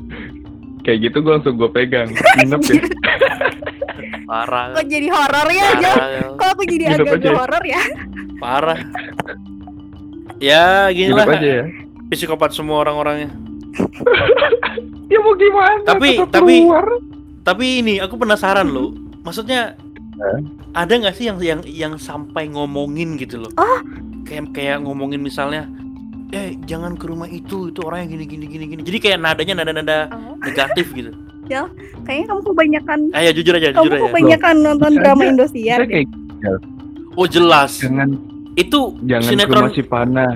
[0.82, 2.10] Kayak gitu gue langsung gue pegang.
[2.10, 2.82] Nginep ya.
[4.26, 4.74] Parah.
[4.74, 5.66] kok jadi horor ya?
[5.78, 6.06] Parah.
[6.34, 7.30] kok aku jadi agak aja.
[7.30, 7.80] horor ya
[8.42, 8.80] Parah.
[10.42, 11.64] Ya, gini lah aja ya.
[12.10, 13.30] psikopat semua orang-orangnya.
[15.06, 15.86] Ya mau gimana?
[15.86, 16.86] Tapi- tetap tapi- keluar.
[17.40, 18.90] Tapi ini aku penasaran loh.
[19.22, 19.78] Maksudnya
[20.16, 20.38] Eh?
[20.72, 23.50] ada nggak sih yang yang yang sampai ngomongin gitu loh?
[23.54, 23.78] Oh.
[24.24, 25.70] Kayak kayak ngomongin misalnya,
[26.28, 28.82] eh jangan ke rumah itu, itu orangnya gini gini gini gini.
[28.82, 30.34] Jadi kayak nadanya nada-nada Oh.
[30.40, 31.14] negatif gitu.
[32.02, 34.04] kayaknya kamu kebanyakan Ayo jujur aja, kamu jujur aja.
[34.10, 35.30] kebanyakan nonton Bisa drama aja.
[35.30, 35.86] Indosiar deh.
[35.86, 36.08] kayak
[37.14, 37.78] Oh jelas.
[37.78, 38.08] jangan
[38.54, 39.54] Itu jangan ke sinetron.
[39.62, 40.26] rumah Cipana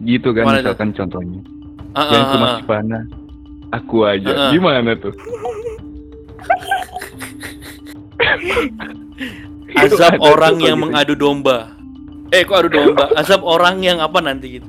[0.00, 1.40] gitu kan Mana misalkan contohnya.
[1.92, 2.58] Ah, ke rumah ah, ah.
[2.58, 2.98] Cipana.
[3.72, 4.28] Aku aja.
[4.28, 4.50] Heeh.
[4.56, 5.12] Gimana tuh?
[9.72, 10.84] Azab orang yang gitu.
[10.84, 11.72] mengadu domba.
[12.28, 13.08] Eh kok adu domba?
[13.20, 14.68] Azab orang yang apa nanti gitu.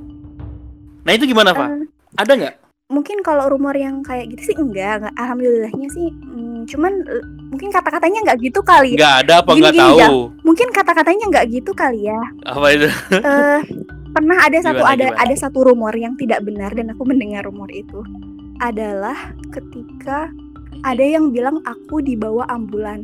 [1.03, 1.67] Nah itu gimana Pak?
[1.69, 1.83] Eh,
[2.15, 2.55] Ada nggak?
[2.91, 5.13] mungkin kalau rumor yang kayak gitu sih enggak, enggak.
[5.17, 10.29] alhamdulillahnya sih hmm, cuman eh, mungkin kata-katanya nggak gitu kali Nggak ada apa nggak tahu?
[10.45, 12.85] mungkin kata-katanya nggak gitu kali ya Apa itu?
[13.17, 13.59] eh
[14.13, 15.21] pernah ada satu Gimana, ada gimana?
[15.25, 17.99] ada satu rumor yang tidak benar dan aku mendengar rumor itu.
[18.59, 19.17] Adalah
[19.49, 20.29] ketika
[20.81, 23.03] ada yang bilang aku dibawa ambulan.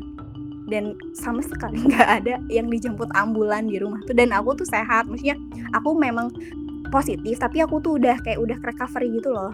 [0.70, 4.14] Dan sama sekali nggak ada yang dijemput ambulan di rumah tuh.
[4.14, 5.10] Dan aku tuh sehat.
[5.10, 5.34] Maksudnya
[5.74, 6.30] aku memang
[6.90, 9.50] positif tapi aku tuh udah kayak udah recovery gitu loh.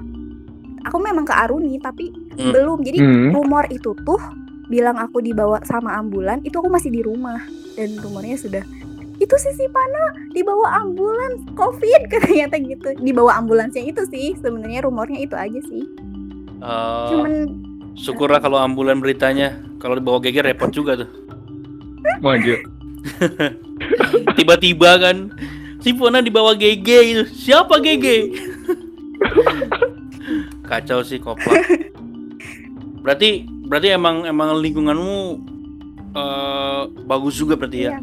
[0.86, 2.52] Aku memang ke Aruni tapi Hmm.
[2.52, 2.84] belum.
[2.84, 3.32] Jadi Hmm.
[3.32, 4.20] rumor itu tuh
[4.68, 7.40] bilang aku dibawa sama ambulan itu aku masih di rumah.
[7.76, 8.64] Dan rumornya sudah
[9.20, 14.84] itu sih si Pana dibawa ambulans covid katanya teh gitu dibawa ambulansnya itu sih sebenarnya
[14.84, 15.84] rumornya itu aja sih
[16.66, 17.34] Eh, cuman
[17.94, 19.60] syukurlah kalau ambulan beritanya.
[19.78, 21.10] Kalau dibawa geger repot juga tuh.
[22.26, 22.56] Maju.
[24.40, 25.30] Tiba-tiba kan
[25.84, 27.24] si Pona dibawa GG itu.
[27.30, 28.06] Siapa GG?
[30.70, 31.94] Kacau sih koplak.
[33.06, 35.20] Berarti berarti emang emang lingkunganmu
[36.18, 37.92] eh, bagus juga berarti ya.
[37.94, 38.00] iya,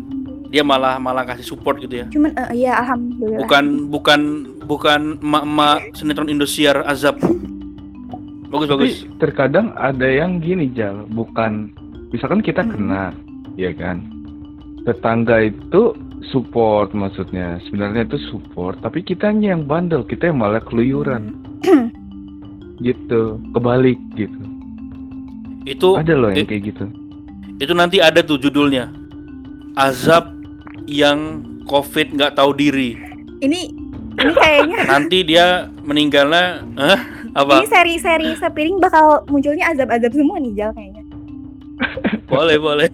[0.52, 2.06] Dia malah malah kasih support gitu ya.
[2.12, 4.20] cuman eh, ya alhamdulillah Bukan bukan
[4.68, 7.16] bukan emak-emak sinetron Indosiar azab.
[8.52, 8.92] Bagus bagus.
[9.00, 11.72] Tapi terkadang ada yang gini Jal, bukan
[12.12, 12.70] misalkan kita Hmm.
[12.70, 13.04] kena,
[13.56, 14.04] ya kan.
[14.84, 15.96] Tetangga itu
[16.28, 17.56] support maksudnya.
[17.64, 21.32] Sebenarnya itu support, tapi kitanya yang bandel, kita yang malah keluyuran
[22.84, 23.40] gitu.
[23.52, 24.40] Kebalik gitu.
[25.64, 26.84] Itu Ada loh yang eh, kayak gitu.
[27.56, 28.90] itu nanti ada tuh judulnya.
[29.72, 30.28] Azab
[30.84, 32.98] yang COVID nggak tahu diri.
[33.38, 33.70] ini
[34.12, 35.46] ini kayaknya Nanti dia
[35.80, 37.00] meninggalnya, Hah?
[37.34, 37.54] apa?
[37.58, 41.02] ini seri-seri sepiring bakal munculnya azab-azab semua nih Jal kayaknya
[42.26, 42.88] Boleh boleh.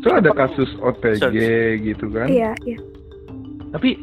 [0.00, 1.36] So ada kasus OTG Search.
[1.80, 2.26] gitu kan.
[2.26, 2.78] iya iya
[3.70, 3.96] Tapi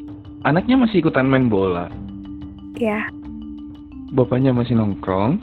[0.43, 1.87] anaknya masih ikutan main bola.
[2.75, 3.05] iya
[4.09, 5.37] Bapaknya masih nongkrong.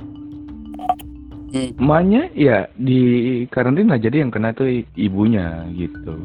[1.46, 1.70] Hmm.
[1.78, 3.00] Emaknya ya di
[3.46, 6.18] karantina jadi yang kena tuh ibunya gitu.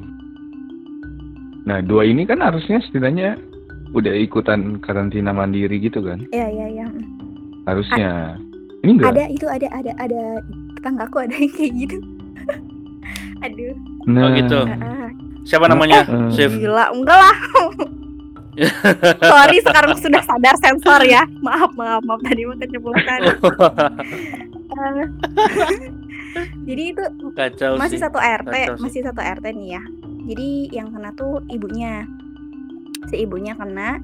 [1.64, 3.38] Nah dua ini kan harusnya setidaknya
[3.92, 6.24] udah ikutan karantina mandiri gitu kan.
[6.30, 6.88] iya iya iya
[7.64, 8.40] harusnya.
[8.82, 9.08] Ini enggak?
[9.12, 10.22] Ada itu ada ada ada
[10.76, 11.98] tetanggaku ada yang kayak gitu.
[13.46, 13.74] Aduh.
[14.04, 14.60] Nah, Oh, gitu.
[15.44, 16.02] Siapa namanya?
[16.04, 16.50] Eh, Sif.
[16.56, 17.38] Gila, enggak lah.
[19.24, 21.22] Sorry sekarang sudah sadar sensor ya.
[21.40, 23.20] Maaf, maaf, maaf tadi mah keceplosan.
[24.72, 25.04] Eh,
[26.64, 27.04] Jadi itu
[27.36, 28.02] Kacau masih sih.
[28.02, 28.82] satu RT, Kacau sih.
[28.82, 29.84] masih satu RT nih ya.
[30.32, 32.08] Jadi yang kena tuh ibunya.
[33.12, 34.00] Si ibunya kena.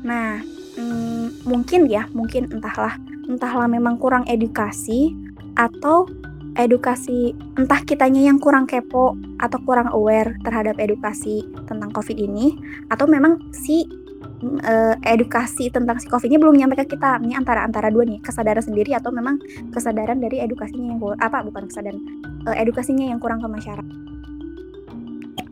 [0.00, 0.40] Nah,
[0.80, 2.96] mm, mungkin ya, mungkin entahlah,
[3.28, 5.12] entahlah memang kurang edukasi
[5.52, 6.08] atau
[6.56, 12.56] edukasi entah kitanya yang kurang kepo atau kurang aware terhadap edukasi tentang COVID ini
[12.92, 17.20] atau memang si mm, eh, edukasi tentang si COVID-nya belum nyampe ke kita.
[17.20, 19.36] Ini antara antara dua nih, kesadaran sendiri atau memang
[19.68, 22.00] kesadaran dari edukasinya yang apa bukan kesadaran
[22.48, 24.11] eh, edukasinya yang kurang ke masyarakat.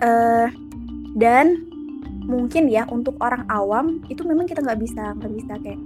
[0.00, 0.48] Eh
[1.14, 1.68] dan
[2.24, 5.80] mungkin ya untuk orang awam itu memang kita nggak bisa nggak bisa kayak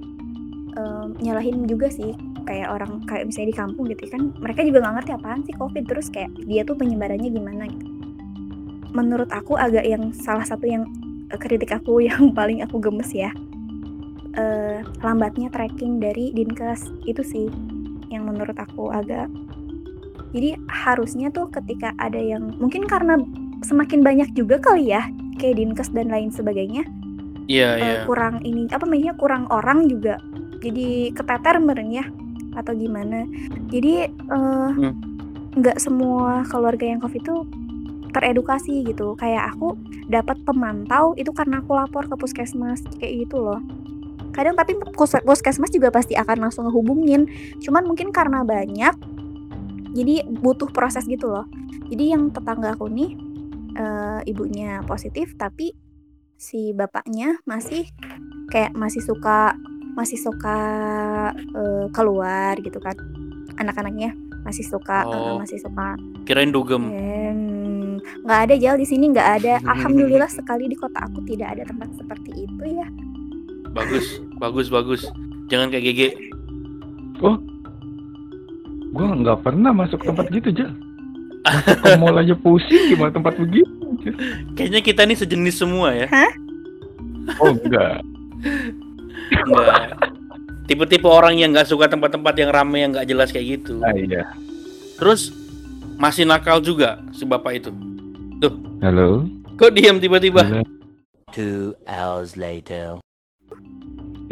[0.78, 2.14] em, nyalahin juga sih.
[2.44, 5.84] Kayak orang kayak misalnya di kampung gitu kan mereka juga nggak ngerti apaan sih covid
[5.88, 7.86] terus kayak dia tuh penyebarannya gimana gitu.
[8.94, 10.84] Menurut aku agak yang salah satu yang
[11.32, 13.32] eh, kritik aku yang paling aku gemes ya
[14.34, 16.90] eh lambatnya tracking dari dinkes.
[17.06, 17.48] Itu sih
[18.12, 19.26] yang menurut aku agak.
[20.34, 23.14] Jadi harusnya tuh ketika ada yang mungkin karena
[23.64, 25.08] semakin banyak juga kali ya
[25.40, 26.84] kayak dinkes dan lain sebagainya.
[27.44, 28.00] Iya, eh, iya.
[28.08, 30.16] kurang ini apa namanya kurang orang juga.
[30.64, 32.04] Jadi keteter meren ya
[32.56, 33.26] atau gimana.
[33.68, 34.94] Jadi eh, Hmm.
[35.54, 37.34] nggak semua keluarga yang covid itu
[38.14, 39.18] teredukasi gitu.
[39.18, 39.74] Kayak aku
[40.06, 43.60] dapat pemantau itu karena aku lapor ke puskesmas kayak gitu loh.
[44.30, 47.26] Kadang tapi pus- puskesmas juga pasti akan langsung ngehubungin.
[47.60, 48.94] Cuman mungkin karena banyak
[49.94, 51.46] jadi butuh proses gitu loh.
[51.90, 53.14] Jadi yang tetangga aku nih
[53.74, 55.74] eh, ibunya positif tapi
[56.34, 57.86] si bapaknya masih
[58.48, 59.54] kayak masih suka
[59.94, 60.58] masih suka
[61.34, 62.94] eh, keluar gitu kan
[63.56, 65.38] anak-anaknya masih suka eh, Oh.
[65.38, 65.94] masih suka
[66.24, 66.88] Kirain dugem.
[66.88, 71.62] Em, nggak ada jal di sini nggak ada alhamdulillah sekali di kota aku tidak ada
[71.68, 72.88] tempat seperti itu ya
[73.74, 75.02] Bagus, bagus, bagus.
[75.50, 76.00] Jangan kayak GG.
[78.94, 80.70] gua nggak pernah masuk tempat gitu, Jal.
[82.00, 83.68] Mall aja pusing gimana tempat begitu.
[84.56, 86.08] Kayaknya kita ini sejenis semua ya.
[87.40, 88.00] Oh, enggak.
[89.32, 89.96] Enggak.
[90.64, 93.84] Tipe-tipe orang yang nggak suka tempat-tempat yang ramai yang nggak jelas kayak gitu.
[93.84, 94.24] Ah, iya.
[94.96, 95.32] Terus
[96.00, 97.70] masih nakal juga si bapak itu.
[98.80, 99.28] Halo.
[99.56, 100.64] Kok diam tiba-tiba?
[101.32, 103.00] Two hours later.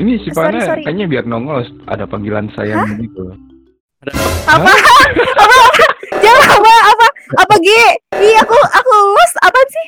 [0.00, 0.84] Ini si Pana sorry.
[0.88, 3.36] kayaknya biar nongol ada panggilan sayang begitu.
[4.50, 5.54] apa apa
[6.26, 6.81] apa apa
[7.38, 7.68] apa G
[8.18, 9.86] iya aku aku lulus apa sih?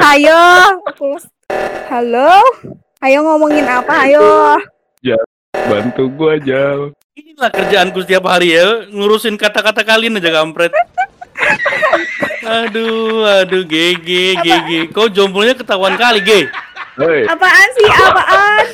[0.00, 0.42] Ayo
[0.88, 1.26] aku lulus
[1.92, 2.40] halo?
[3.04, 4.08] Ayo ngomongin apa?
[4.08, 4.56] Ayo.
[5.66, 6.94] Bantu gua, Jal.
[7.16, 10.70] Inilah kerjaanku setiap hari ya, ngurusin kata-kata kalian aja kampret.
[12.46, 14.70] aduh, aduh, GG, GG.
[14.94, 16.46] Kau jombolnya ketahuan kali, G.
[17.26, 17.88] Apaan sih?
[17.88, 18.64] Apaan?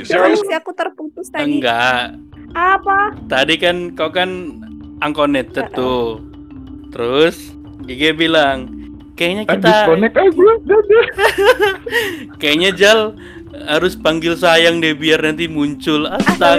[0.00, 0.56] Terus sih?
[0.56, 1.58] Aku terputus tadi.
[1.60, 2.16] Enggak.
[2.56, 3.12] apa?
[3.28, 4.56] Tadi kan kau kan
[5.04, 6.22] unconnected tuh.
[6.96, 7.52] Terus
[7.84, 8.72] GG bilang,
[9.20, 10.14] kayaknya ah, kita disconnect.
[10.16, 11.06] Dadah.
[12.40, 13.00] kayaknya Jal
[13.68, 16.08] harus panggil sayang deh biar nanti muncul.
[16.08, 16.56] Astaga,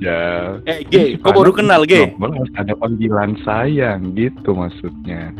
[0.00, 0.64] Jal.
[0.64, 2.16] Eh, G, Pana baru kenal, G?
[2.16, 5.36] harus ada panggilan sayang gitu maksudnya.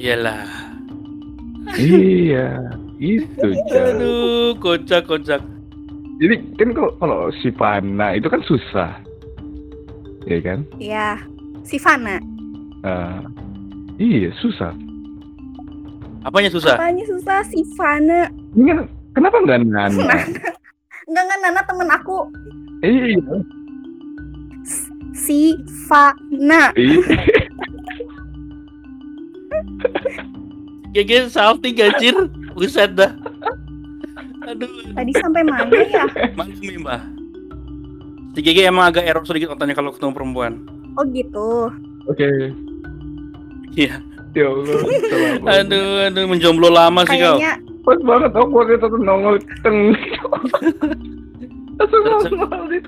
[0.00, 0.48] Iyalah.
[1.76, 4.00] iya, itu Jal.
[4.00, 5.44] Aduh, kocak, kocak.
[6.24, 8.96] Jadi kan kalau kalau si Pana itu kan susah.
[10.24, 10.58] Iya kan?
[10.80, 11.08] ya
[11.64, 12.16] si Fana
[12.84, 13.24] Ah,
[13.96, 14.76] iya, susah.
[16.20, 16.76] Apanya susah?
[16.76, 18.78] apanya susah si Fana Ini kan
[19.12, 19.88] kenapa nggak Nana?
[21.08, 22.18] enggak enggak Nana temen aku
[22.80, 23.20] iya,
[25.12, 25.56] si
[25.88, 27.00] Fana iya.
[30.94, 32.14] GG salting anjir.
[32.54, 33.10] Buset dah.
[34.46, 36.06] Aduh, tadi sampai mana ya
[36.38, 37.02] maklumi mbah.
[38.34, 40.52] Si GG emang agak error sedikit otaknya kalau ketemu perempuan.
[40.94, 41.70] oh gitu
[42.04, 42.28] Oke.
[43.74, 43.98] Iya.
[44.34, 44.78] Ya Allah.
[45.62, 47.38] Aduh, aduh menjomblo lama sih kau.
[47.38, 47.54] kayaknya
[47.84, 49.94] Pas banget awkward itu tuh nongol teng.
[51.78, 52.78] Langsung nongol di.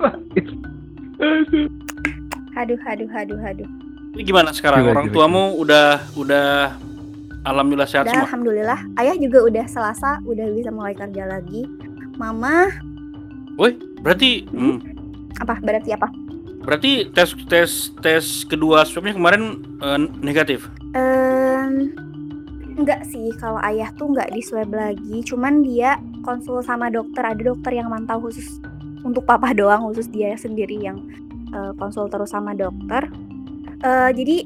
[2.57, 2.79] Aduh.
[2.81, 3.69] aduh aduh aduh
[4.13, 4.81] Ini gimana sekarang?
[4.83, 6.47] Gila, Orang gila, tuamu udah udah
[7.45, 8.25] alhamdulillah sehat udah semua.
[8.25, 11.63] alhamdulillah ayah juga udah selasa udah bisa mulai kerja lagi
[12.17, 12.69] mama
[13.57, 14.77] Woi, berarti Hmm?
[15.39, 15.59] Apa?
[15.61, 16.07] Berarti apa?
[16.67, 20.67] Berarti tes tes tes kedua swabnya kemarin eh, negatif.
[20.91, 21.95] Em,
[22.75, 23.31] enggak sih.
[23.39, 25.23] Kalau ayah tuh enggak di swab lagi.
[25.23, 25.95] Cuman dia
[26.27, 27.23] konsul sama dokter.
[27.23, 28.59] Ada dokter yang mantau khusus
[29.05, 30.99] untuk papa doang khusus dia sendiri yang
[31.55, 33.07] uh, konsul terus sama dokter.
[33.77, 34.41] Uh, jadi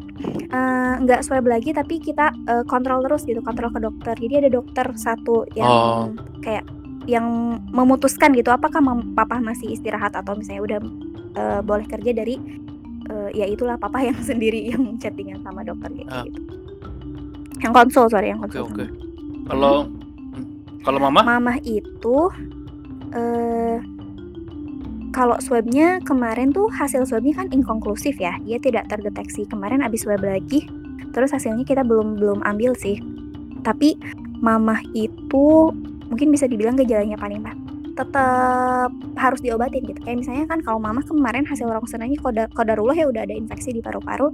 [0.51, 4.13] uh, nggak swab lagi tapi kita uh, kontrol terus gitu kontrol ke dokter.
[4.13, 6.05] Jadi ada dokter satu yang Oh.
[6.43, 6.67] kayak
[7.06, 7.26] yang
[7.68, 10.80] memutuskan gitu apakah mam- papa masih istirahat atau misalnya udah
[11.34, 12.38] uh, boleh kerja dari
[13.08, 16.24] uh, ya itulah papa yang sendiri yang chattingan sama dokter kayak Ah.
[16.24, 16.41] gitu
[17.62, 18.86] yang konsul sorry yang Oke konsul oke.
[18.86, 18.97] sama-
[19.47, 19.74] Kalau
[20.82, 22.18] kalau mama Mamah itu
[23.12, 23.78] eh
[25.12, 29.43] kalau swabnya kemarin tuh hasil swabnya kan inkonklusif ya, dia tidak terdeteksi.
[29.43, 30.72] Kemarin abis swab lagi,
[31.12, 32.95] terus hasilnya kita belum belum ambil sih.
[33.60, 33.99] Tapi
[34.39, 35.76] mamah itu
[36.12, 37.55] mungkin bisa dibilang gejalanya paling pak
[37.91, 39.99] tetap harus diobatin gitu.
[40.01, 43.82] Kayak misalnya kan kalau mamah kemarin hasil rongsenanya koda kodarullah ya udah ada infeksi di
[43.84, 44.32] paru-paru.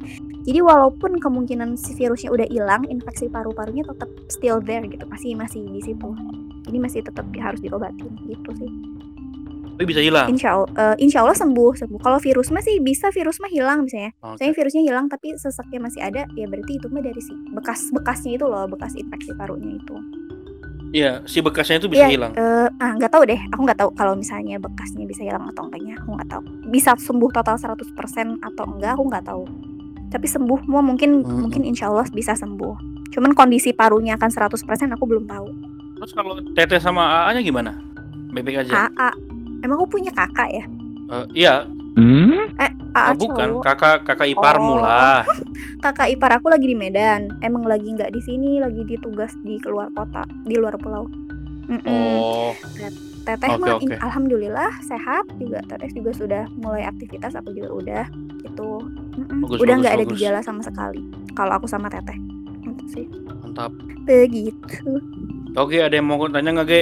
[0.48, 5.68] Jadi walaupun kemungkinan si virusnya udah hilang, infeksi paru-parunya tetap still there gitu, masih masih
[5.68, 6.10] di situ.
[6.68, 8.72] Jadi masih tetap harus diobatin gitu sih.
[9.78, 10.26] tapi bisa hilang.
[10.34, 12.02] Insya Allah, eh, insya Allah sembuh sembuh.
[12.02, 14.10] Kalau virus mah sih bisa virus mah hilang misalnya.
[14.26, 14.42] Oke.
[14.42, 18.46] Misalnya virusnya hilang tapi sesaknya masih ada, ya berarti itu mah dari si bekas-bekasnya itu
[18.50, 19.96] loh, bekas infeksi parunya itu.
[20.90, 22.32] Iya, si bekasnya itu bisa Iya, hilang.
[22.34, 26.00] eh, ah nggak tahu deh, aku nggak tahu kalau misalnya bekasnya bisa hilang atau enggaknya,
[26.00, 26.42] aku nggak tahu.
[26.66, 27.92] Bisa sembuh total 100%
[28.40, 29.44] atau enggak, aku nggak tahu.
[30.08, 31.44] Tapi sembuh mau mungkin Hmm.
[31.44, 32.76] mungkin insya Allah bisa sembuh.
[33.12, 35.48] Cuman kondisi parunya akan 100% aku belum tahu.
[35.98, 37.72] Terus kalau Teteh sama AA-nya gimana?
[38.32, 38.88] Baik-baik aja.
[38.88, 39.10] AA,
[39.62, 40.64] emang aku punya kakak ya?
[41.10, 41.68] Eh, iya,
[41.98, 42.54] Hmm?
[42.56, 43.64] AA oh, bukan cowok.
[43.66, 44.82] kakak kakak iparmu Oh.
[44.86, 45.26] lah.
[45.84, 49.90] kakak ipar aku lagi di Medan emang lagi nggak di sini lagi ditugas di keluar
[49.92, 51.10] kota di luar pulau
[51.68, 51.84] Mm-mm.
[51.84, 52.54] Oh,
[53.28, 58.04] teteh oke, mah in- alhamdulillah sehat juga teteh juga sudah mulai aktivitas aku juga udah
[58.40, 58.88] gitu.
[59.44, 61.02] Bagus, udah nggak ada gejala sama sekali
[61.34, 62.16] kalau aku sama teteh
[62.64, 63.06] Gitu sih
[63.42, 63.74] mantap.
[64.06, 65.02] begitu
[65.58, 66.82] Oke, ada yang mau tanya nggak, Ge?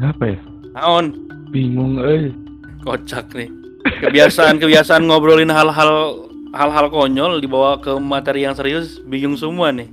[0.00, 0.38] Apa ya?
[0.72, 1.12] Naon?
[1.52, 2.32] Bingung eh.
[2.80, 3.52] Kocak nih.
[3.84, 6.24] Kebiasaan-kebiasaan ngobrolin hal-hal
[6.54, 9.90] hal-hal konyol dibawa ke materi yang serius, bingung semua nih.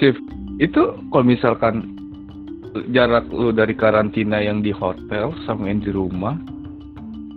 [0.00, 0.18] Sif,
[0.58, 1.98] itu kalau misalkan
[2.90, 6.36] jarak lu dari karantina yang di hotel sama yang di rumah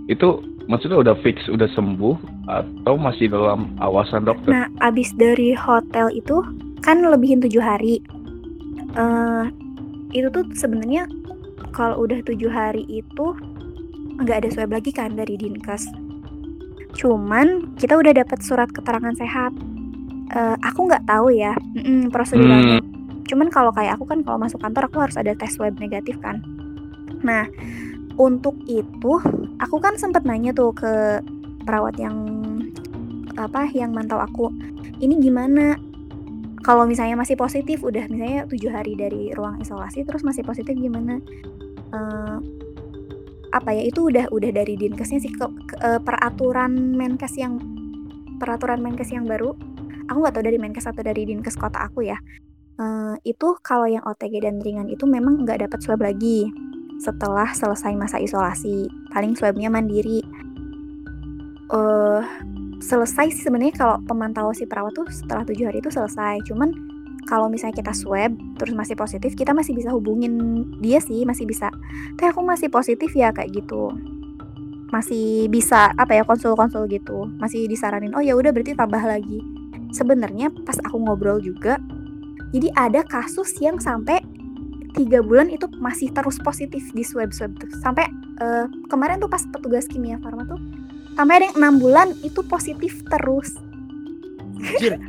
[0.10, 2.16] itu maksudnya udah fix udah sembuh
[2.52, 4.52] atau masih dalam awasan dokter?
[4.52, 6.44] nah abis dari hotel itu
[6.84, 8.04] kan lebihin tujuh hari
[8.98, 9.46] eh
[10.12, 11.08] itu tuh sebenarnya
[11.72, 13.28] kalau udah tujuh hari itu
[14.24, 15.90] nggak ada swab lagi kan dari dinkes.
[16.96, 19.52] Cuman kita udah dapat surat keterangan sehat.
[20.32, 22.80] Eh aku nggak tahu ya mm-mm, prosedurnya
[23.32, 26.44] cuman kalau kayak aku kan kalau masuk kantor aku harus ada tes swab negatif kan.
[27.24, 27.48] Nah
[28.20, 29.14] untuk itu
[29.64, 31.24] aku kan sempet nanya tuh ke
[31.64, 32.28] perawat yang
[33.40, 34.52] apa yang mantau aku
[35.00, 35.80] ini gimana?
[36.62, 41.18] Kalau misalnya masih positif udah misalnya tujuh hari dari ruang isolasi terus masih positif gimana?
[41.90, 42.38] Eh,
[43.52, 47.60] apa ya itu udah udah dari dinkesnya sih ke, ke- eh, peraturan menkes yang
[48.40, 49.54] peraturan menkes yang baru.
[50.10, 52.18] Aku nggak tahu dari menkes atau dari dinkes kota aku ya.
[52.80, 56.50] Eh, itu kalau yang OTG dan ringan itu memang nggak dapat swab lagi
[57.04, 58.88] setelah selesai masa isolasi.
[59.12, 60.24] Paling swabnya mandiri.
[61.72, 62.24] Eh
[62.82, 66.42] selesai sih sebenarnya kalau pemantauan si perawat tuh setelah tujuh hari itu selesai.
[66.50, 66.91] Cuman
[67.32, 71.72] kalau misalnya kita swab terus masih positif kita masih bisa hubungin dia sih masih bisa.
[72.20, 73.96] Teh aku masih positif ya kayak gitu.
[74.92, 77.32] Masih bisa apa ya konsul-konsul gitu.
[77.40, 79.40] Masih disaranin oh ya udah berarti tambah lagi.
[79.96, 81.80] Sebenarnya pas aku ngobrol juga
[82.52, 84.20] jadi ada kasus yang sampai
[84.92, 87.72] tiga bulan itu masih terus positif di swab swab tuh.
[87.80, 88.12] Sampai
[88.44, 90.60] eh, kemarin tuh pas petugas kimia farma tuh
[91.16, 93.56] sampai ada yang enam bulan itu positif terus.
[94.60, 95.00] Anjir.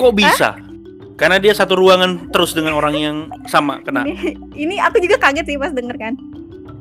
[0.00, 0.69] Kok bisa?
[1.20, 4.08] Karena dia satu ruangan terus dengan orang yang sama kena.
[4.56, 6.16] ini, aku juga kaget sih pas denger kan.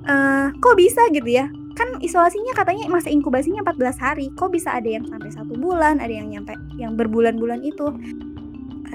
[0.08, 1.52] Eh, kok bisa gitu ya?
[1.76, 4.32] Kan isolasinya katanya masa inkubasinya 14 hari.
[4.40, 7.92] Kok bisa ada yang sampai satu bulan ada yang nyampe yang berbulan-bulan itu?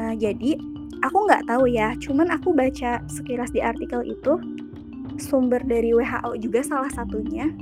[0.00, 0.56] Eh, jadi
[1.04, 1.92] aku nggak tahu ya.
[2.00, 4.40] Cuman aku baca sekilas di artikel itu
[5.20, 7.52] sumber dari WHO juga salah satunya.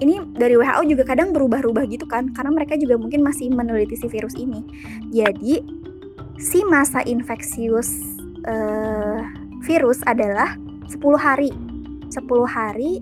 [0.00, 4.08] Ini dari WHO juga kadang berubah-ubah gitu kan karena mereka juga mungkin masih meneliti si
[4.08, 4.64] virus ini.
[5.12, 5.60] Jadi
[6.40, 8.16] si masa infeksius
[8.48, 9.20] eh,
[9.60, 10.56] virus adalah
[10.88, 11.52] 10 hari.
[12.08, 12.16] 10
[12.48, 12.98] hari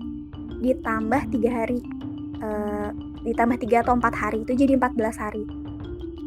[0.59, 1.79] ditambah tiga hari
[2.43, 2.89] eh,
[3.23, 5.47] ditambah tiga atau empat hari itu jadi 14 hari.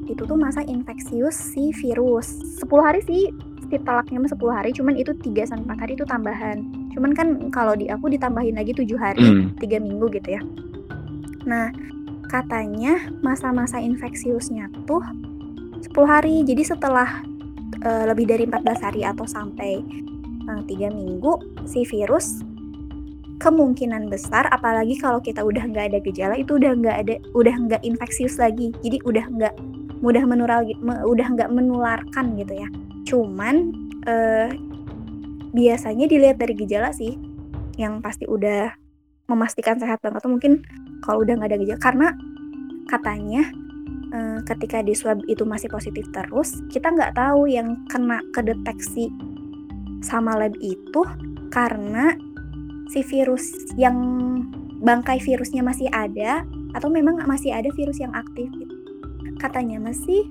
[0.09, 2.41] Itu tuh masa infeksius si virus.
[2.65, 3.29] 10 hari sih
[3.69, 6.59] si telaknya mah 10 hari cuman itu 3 sampai 4 hari itu tambahan.
[6.97, 9.53] Cuman kan kalau di aku ditambahin lagi 7 hari Hmm.
[9.61, 10.43] tiga minggu gitu ya.
[11.45, 11.69] Nah
[12.33, 15.05] katanya masa-masa infeksiusnya tuh
[15.83, 16.47] 10 hari.
[16.47, 17.23] Jadi setelah
[17.83, 19.83] eh, lebih dari 14 hari atau sampai
[20.47, 22.43] eh, tiga minggu si virus
[23.43, 27.83] kemungkinan besar apalagi kalau kita udah nggak ada gejala itu udah nggak ada udah nggak
[27.83, 28.71] infeksius lagi.
[28.87, 29.55] Jadi udah nggak
[30.03, 32.69] mudah menular me- udah nggak menularkan gitu ya.
[33.07, 33.75] Cuman
[34.07, 34.49] eh,
[35.53, 37.19] biasanya dilihat dari gejala sih
[37.77, 38.71] yang pasti udah
[39.27, 40.23] memastikan sehat banget.
[40.23, 40.63] Atau mungkin
[41.03, 42.09] kalau udah nggak ada gejala karena
[42.87, 43.43] katanya
[44.13, 49.09] eh, ketika di swab itu masih positif terus kita nggak tahu yang kena kedeteksi
[50.05, 51.03] sama lab itu
[51.51, 52.15] karena
[52.93, 53.97] si virus yang
[54.83, 56.45] bangkai virusnya masih ada
[56.77, 58.51] atau memang masih ada virus yang aktif.
[59.39, 60.27] Katanya masih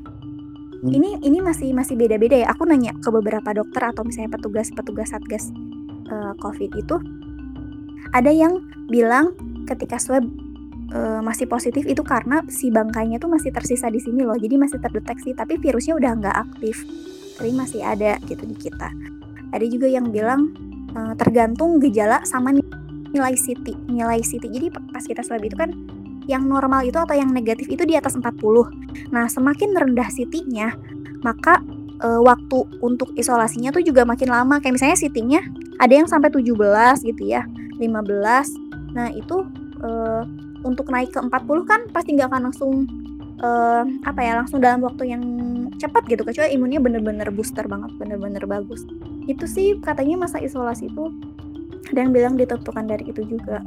[0.81, 0.89] Hmm.
[0.89, 2.49] ini ini masih masih beda-beda ya.
[2.57, 5.53] Aku nanya ke beberapa dokter atau misalnya petugas-petugas satgas
[6.09, 6.97] eh, COVID itu
[8.17, 9.37] ada yang bilang
[9.69, 10.25] ketika swab
[10.91, 14.35] eh, masih positif itu karena si bangkainya tuh masih tersisa di sini loh.
[14.35, 16.83] Jadi masih terdeteksi tapi virusnya udah nggak aktif.
[17.39, 18.91] Tapi masih ada gitu di kita.
[19.51, 20.51] Ada juga yang bilang
[20.93, 22.81] eh, tergantung gejala sama ni-
[23.11, 25.71] nilai CT nilai CT jadi pas kita swab itu kan
[26.31, 28.39] yang normal itu atau yang negatif itu di atas 40
[29.11, 30.73] nah semakin rendah CT-nya
[31.21, 31.59] maka
[32.01, 35.41] eh, waktu untuk isolasinya tuh juga makin lama kayak misalnya CT-nya
[35.83, 36.55] ada yang sampai 17
[37.03, 37.43] gitu ya
[37.77, 39.37] 15 nah itu
[39.83, 40.23] eh,
[40.61, 41.31] untuk naik ke 40
[41.69, 42.71] kan pasti nggak akan langsung
[43.41, 45.23] eh, apa ya langsung dalam waktu yang
[45.81, 48.85] cepat gitu kecuali imunnya bener-bener booster banget bener-bener bagus.
[49.25, 51.09] Itu sih katanya masa isolasi itu
[51.91, 53.65] ada yang bilang ditentukan dari itu juga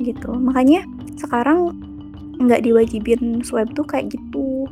[0.00, 0.30] gitu.
[0.32, 0.86] Makanya
[1.18, 1.74] sekarang
[2.36, 4.68] nggak diwajibin swab tuh kayak gitu.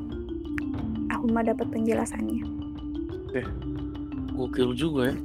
[1.11, 2.45] Aku mah dapat penjelasannya.
[4.35, 5.17] Gokil juga ya.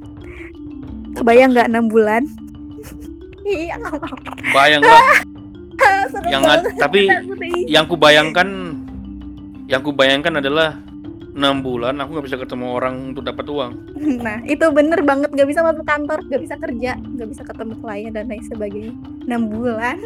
[1.18, 2.22] kebayang nggak enam bulan?
[3.40, 3.80] Iya
[4.52, 5.24] Bayang lah.
[6.10, 6.74] Serem yang banget.
[6.76, 7.00] tapi
[7.70, 8.48] yang ku bayangkan
[9.70, 10.76] yang ku bayangkan adalah
[11.30, 13.72] enam bulan aku nggak bisa ketemu orang untuk dapat uang.
[14.26, 18.10] nah itu bener banget nggak bisa masuk kantor nggak bisa kerja nggak bisa ketemu klien
[18.10, 18.92] dan lain sebagainya
[19.30, 19.98] enam bulan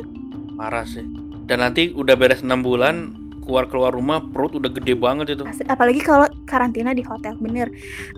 [0.54, 1.02] Parah sih.
[1.44, 5.44] Dan nanti udah beres enam bulan keluar keluar rumah perut udah gede banget itu.
[5.68, 7.68] Apalagi kalau karantina di hotel bener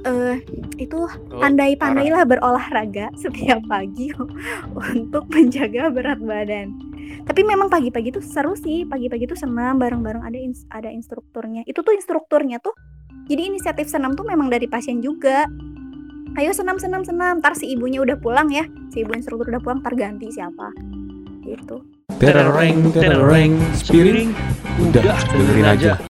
[0.07, 0.39] eh
[0.79, 4.15] itu Oh, pandai-pandailah berolahraga setiap pagi
[4.95, 6.73] untuk menjaga berat badan.
[7.27, 11.67] Tapi memang pagi-pagi tuh seru sih, pagi-pagi tuh senam bareng-bareng ada ins- ada instrukturnya.
[11.67, 12.75] Itu tuh instrukturnya tuh.
[13.27, 15.47] Jadi inisiatif senam tuh memang dari pasien juga.
[16.39, 17.43] Ayo senam senam senam.
[17.43, 18.63] Ntar si ibunya udah pulang ya,
[18.95, 20.71] si ibu instruktur udah pulang, ntar ganti siapa.
[21.47, 21.77] Gitu.
[22.17, 24.31] Terereng, terereng, spiring,
[24.83, 25.93] udah dengerin aja.